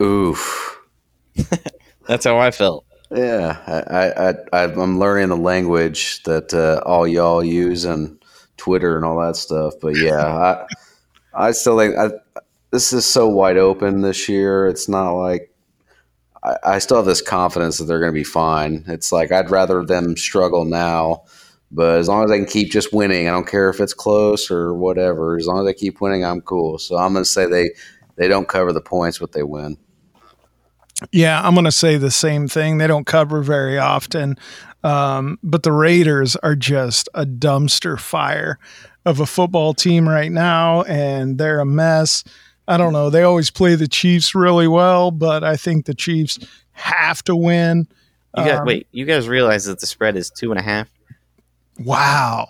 Oof. 0.00 0.78
That's 2.06 2.24
how 2.24 2.38
I 2.38 2.50
felt. 2.50 2.84
Yeah, 3.10 3.60
I, 3.66 4.08
I, 4.10 4.34
I, 4.52 4.72
I'm 4.72 4.98
learning 4.98 5.28
the 5.28 5.36
language 5.36 6.22
that 6.24 6.52
uh, 6.52 6.82
all 6.84 7.06
y'all 7.06 7.42
use 7.42 7.84
and 7.84 8.20
Twitter 8.56 8.96
and 8.96 9.04
all 9.04 9.20
that 9.20 9.36
stuff. 9.36 9.74
But 9.80 9.96
yeah, 9.96 10.26
I, 11.34 11.46
I 11.48 11.50
still 11.52 11.78
think 11.78 11.96
I, 11.96 12.10
this 12.70 12.92
is 12.92 13.06
so 13.06 13.28
wide 13.28 13.58
open 13.58 14.00
this 14.00 14.28
year. 14.28 14.66
It's 14.66 14.88
not 14.88 15.12
like 15.12 15.52
I, 16.46 16.56
I 16.74 16.78
still 16.78 16.98
have 16.98 17.06
this 17.06 17.20
confidence 17.20 17.78
that 17.78 17.84
they're 17.84 18.00
going 18.00 18.12
to 18.12 18.18
be 18.18 18.24
fine. 18.24 18.84
It's 18.86 19.12
like 19.12 19.32
I'd 19.32 19.50
rather 19.50 19.84
them 19.84 20.16
struggle 20.16 20.64
now, 20.64 21.24
but 21.70 21.98
as 21.98 22.08
long 22.08 22.24
as 22.24 22.30
I 22.30 22.36
can 22.36 22.46
keep 22.46 22.70
just 22.70 22.92
winning, 22.92 23.28
I 23.28 23.32
don't 23.32 23.48
care 23.48 23.68
if 23.68 23.80
it's 23.80 23.94
close 23.94 24.50
or 24.50 24.74
whatever. 24.74 25.36
As 25.36 25.46
long 25.46 25.60
as 25.60 25.68
I 25.68 25.72
keep 25.72 26.00
winning, 26.00 26.24
I'm 26.24 26.40
cool. 26.40 26.78
So 26.78 26.96
I'm 26.96 27.12
going 27.12 27.24
to 27.24 27.30
say 27.30 27.46
they 27.46 27.70
they 28.16 28.28
don't 28.28 28.48
cover 28.48 28.72
the 28.72 28.80
points, 28.80 29.18
but 29.18 29.32
they 29.32 29.42
win. 29.42 29.76
Yeah, 31.12 31.42
I'm 31.42 31.54
going 31.54 31.66
to 31.66 31.72
say 31.72 31.98
the 31.98 32.10
same 32.10 32.48
thing. 32.48 32.78
They 32.78 32.86
don't 32.86 33.06
cover 33.06 33.42
very 33.42 33.76
often, 33.78 34.38
um, 34.82 35.38
but 35.42 35.62
the 35.62 35.72
Raiders 35.72 36.36
are 36.36 36.56
just 36.56 37.08
a 37.12 37.26
dumpster 37.26 38.00
fire 38.00 38.58
of 39.04 39.20
a 39.20 39.26
football 39.26 39.74
team 39.74 40.08
right 40.08 40.32
now, 40.32 40.82
and 40.84 41.36
they're 41.36 41.60
a 41.60 41.66
mess. 41.66 42.24
I 42.68 42.76
don't 42.76 42.92
know. 42.92 43.10
They 43.10 43.22
always 43.22 43.50
play 43.50 43.74
the 43.76 43.88
Chiefs 43.88 44.34
really 44.34 44.66
well, 44.68 45.10
but 45.10 45.44
I 45.44 45.56
think 45.56 45.86
the 45.86 45.94
Chiefs 45.94 46.38
have 46.72 47.22
to 47.24 47.36
win. 47.36 47.86
You 48.36 48.44
guys, 48.44 48.58
Um, 48.60 48.66
wait, 48.66 48.86
you 48.92 49.04
guys 49.06 49.28
realize 49.28 49.64
that 49.66 49.80
the 49.80 49.86
spread 49.86 50.16
is 50.16 50.30
two 50.30 50.50
and 50.50 50.58
a 50.58 50.62
half? 50.62 50.88
Wow. 51.78 52.48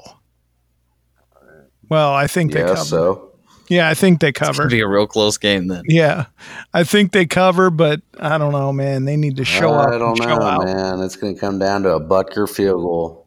Well, 1.89 2.13
I 2.13 2.27
think 2.27 2.53
they 2.53 2.61
Yeah, 2.61 2.69
cover. 2.69 2.85
so 2.85 3.23
Yeah, 3.69 3.89
I 3.89 3.95
think 3.95 4.21
they 4.21 4.33
cover. 4.33 4.51
It's 4.51 4.59
gonna 4.59 4.69
cover. 4.69 4.77
be 4.77 4.81
a 4.81 4.89
real 4.89 5.07
close 5.07 5.39
game 5.39 5.67
then. 5.69 5.83
Yeah, 5.87 6.27
I 6.73 6.85
think 6.85 7.13
they 7.13 7.27
cover, 7.27 7.69
but 7.71 8.01
I 8.19 8.39
don't 8.39 8.53
know, 8.53 8.73
man. 8.73 9.05
They 9.05 9.17
need 9.17 9.37
to 9.37 9.45
show 9.45 9.73
up. 9.75 9.91
I 9.93 9.99
don't 9.99 10.19
know, 10.21 10.41
out. 10.41 10.65
man. 10.65 11.01
It's 11.01 11.17
going 11.17 11.35
to 11.35 11.41
come 11.41 11.59
down 11.59 11.83
to 11.83 11.91
a 11.95 12.01
Butker 12.01 12.49
field 12.49 12.83
goal. 12.83 13.27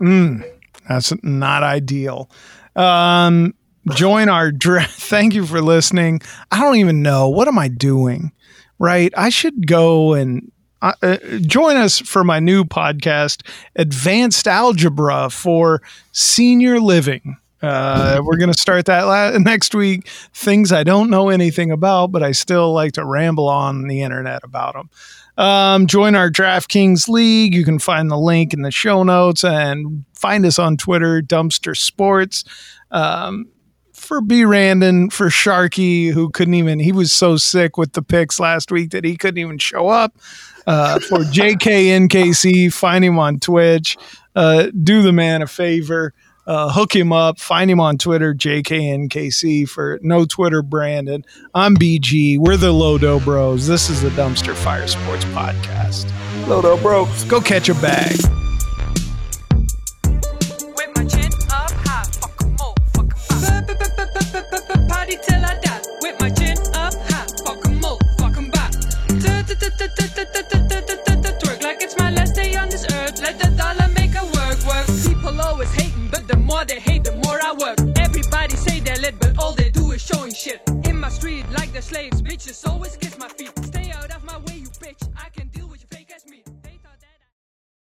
Mm, 0.00 0.44
that's 0.88 1.12
not 1.22 1.62
ideal. 1.62 2.28
Um, 2.74 3.54
join 3.94 4.28
our 4.28 4.50
draft. 4.50 5.00
Thank 5.00 5.34
you 5.34 5.46
for 5.46 5.60
listening. 5.60 6.20
I 6.50 6.60
don't 6.60 6.76
even 6.76 7.02
know 7.02 7.28
what 7.28 7.48
am 7.48 7.58
I 7.58 7.68
doing. 7.68 8.32
Right, 8.78 9.12
I 9.16 9.30
should 9.30 9.66
go 9.66 10.12
and 10.12 10.52
uh, 10.82 10.92
uh, 11.02 11.16
join 11.40 11.76
us 11.76 11.98
for 11.98 12.22
my 12.24 12.40
new 12.40 12.62
podcast, 12.62 13.46
Advanced 13.76 14.46
Algebra 14.46 15.30
for 15.30 15.80
Senior 16.12 16.78
Living. 16.78 17.38
Uh, 17.62 18.20
we're 18.22 18.36
going 18.36 18.52
to 18.52 18.60
start 18.60 18.84
that 18.84 19.04
la- 19.04 19.38
next 19.38 19.74
week. 19.74 20.08
Things 20.34 20.72
I 20.72 20.84
don't 20.84 21.08
know 21.08 21.30
anything 21.30 21.70
about, 21.70 22.12
but 22.12 22.22
I 22.22 22.32
still 22.32 22.72
like 22.72 22.92
to 22.92 23.04
ramble 23.04 23.48
on 23.48 23.88
the 23.88 24.02
internet 24.02 24.44
about 24.44 24.74
them. 24.74 24.90
Um, 25.38 25.86
join 25.86 26.14
our 26.14 26.30
DraftKings 26.30 27.08
League. 27.08 27.54
You 27.54 27.64
can 27.64 27.78
find 27.78 28.10
the 28.10 28.18
link 28.18 28.54
in 28.54 28.62
the 28.62 28.70
show 28.70 29.02
notes 29.02 29.44
and 29.44 30.04
find 30.14 30.44
us 30.46 30.58
on 30.58 30.76
Twitter, 30.76 31.20
Dumpster 31.22 31.76
Sports. 31.76 32.44
Um, 32.90 33.48
for 33.96 34.20
B 34.20 34.44
Randon, 34.44 35.10
for 35.10 35.28
Sharky, 35.28 36.12
who 36.12 36.30
couldn't 36.30 36.54
even, 36.54 36.78
he 36.78 36.92
was 36.92 37.12
so 37.12 37.36
sick 37.36 37.76
with 37.76 37.92
the 37.92 38.02
picks 38.02 38.38
last 38.38 38.70
week 38.70 38.90
that 38.90 39.04
he 39.04 39.16
couldn't 39.16 39.38
even 39.38 39.58
show 39.58 39.88
up. 39.88 40.16
Uh, 40.66 40.98
for 41.00 41.18
JKNKC, 41.18 42.72
find 42.72 43.04
him 43.04 43.18
on 43.18 43.38
Twitch. 43.40 43.96
Uh, 44.34 44.68
do 44.82 45.02
the 45.02 45.12
man 45.12 45.42
a 45.42 45.46
favor. 45.46 46.12
Uh, 46.46 46.70
hook 46.70 46.94
him 46.94 47.12
up. 47.12 47.40
Find 47.40 47.68
him 47.70 47.80
on 47.80 47.98
Twitter, 47.98 48.32
JKNKC 48.32 49.68
for 49.68 49.98
no 50.02 50.24
Twitter 50.24 50.62
Brandon. 50.62 51.24
I'm 51.54 51.76
BG. 51.76 52.38
We're 52.38 52.56
the 52.56 52.72
Lodo 52.72 53.22
Bros. 53.24 53.66
This 53.66 53.90
is 53.90 54.02
the 54.02 54.10
Dumpster 54.10 54.54
Fire 54.54 54.86
Sports 54.86 55.24
Podcast. 55.26 56.04
Lodo 56.44 56.80
Bros. 56.80 57.24
Go 57.24 57.40
catch 57.40 57.68
a 57.68 57.74
bag. 57.74 58.45
More 76.46 76.64
they 76.64 76.80
hate, 76.80 77.04
the 77.04 77.12
more 77.24 77.38
I 77.42 77.52
work. 77.52 77.78
Everybody 77.98 78.56
say 78.56 78.80
they're 78.80 78.96
lit, 78.96 79.18
but 79.18 79.38
all 79.38 79.52
they 79.52 79.70
do 79.70 79.90
is 79.92 80.00
showing 80.00 80.32
shit. 80.32 80.60
In 80.84 80.98
my 80.98 81.08
street, 81.08 81.44
like 81.50 81.72
the 81.72 81.82
slaves, 81.82 82.22
bitches 82.22 82.66
always 82.68 82.96
kiss. 82.96 83.15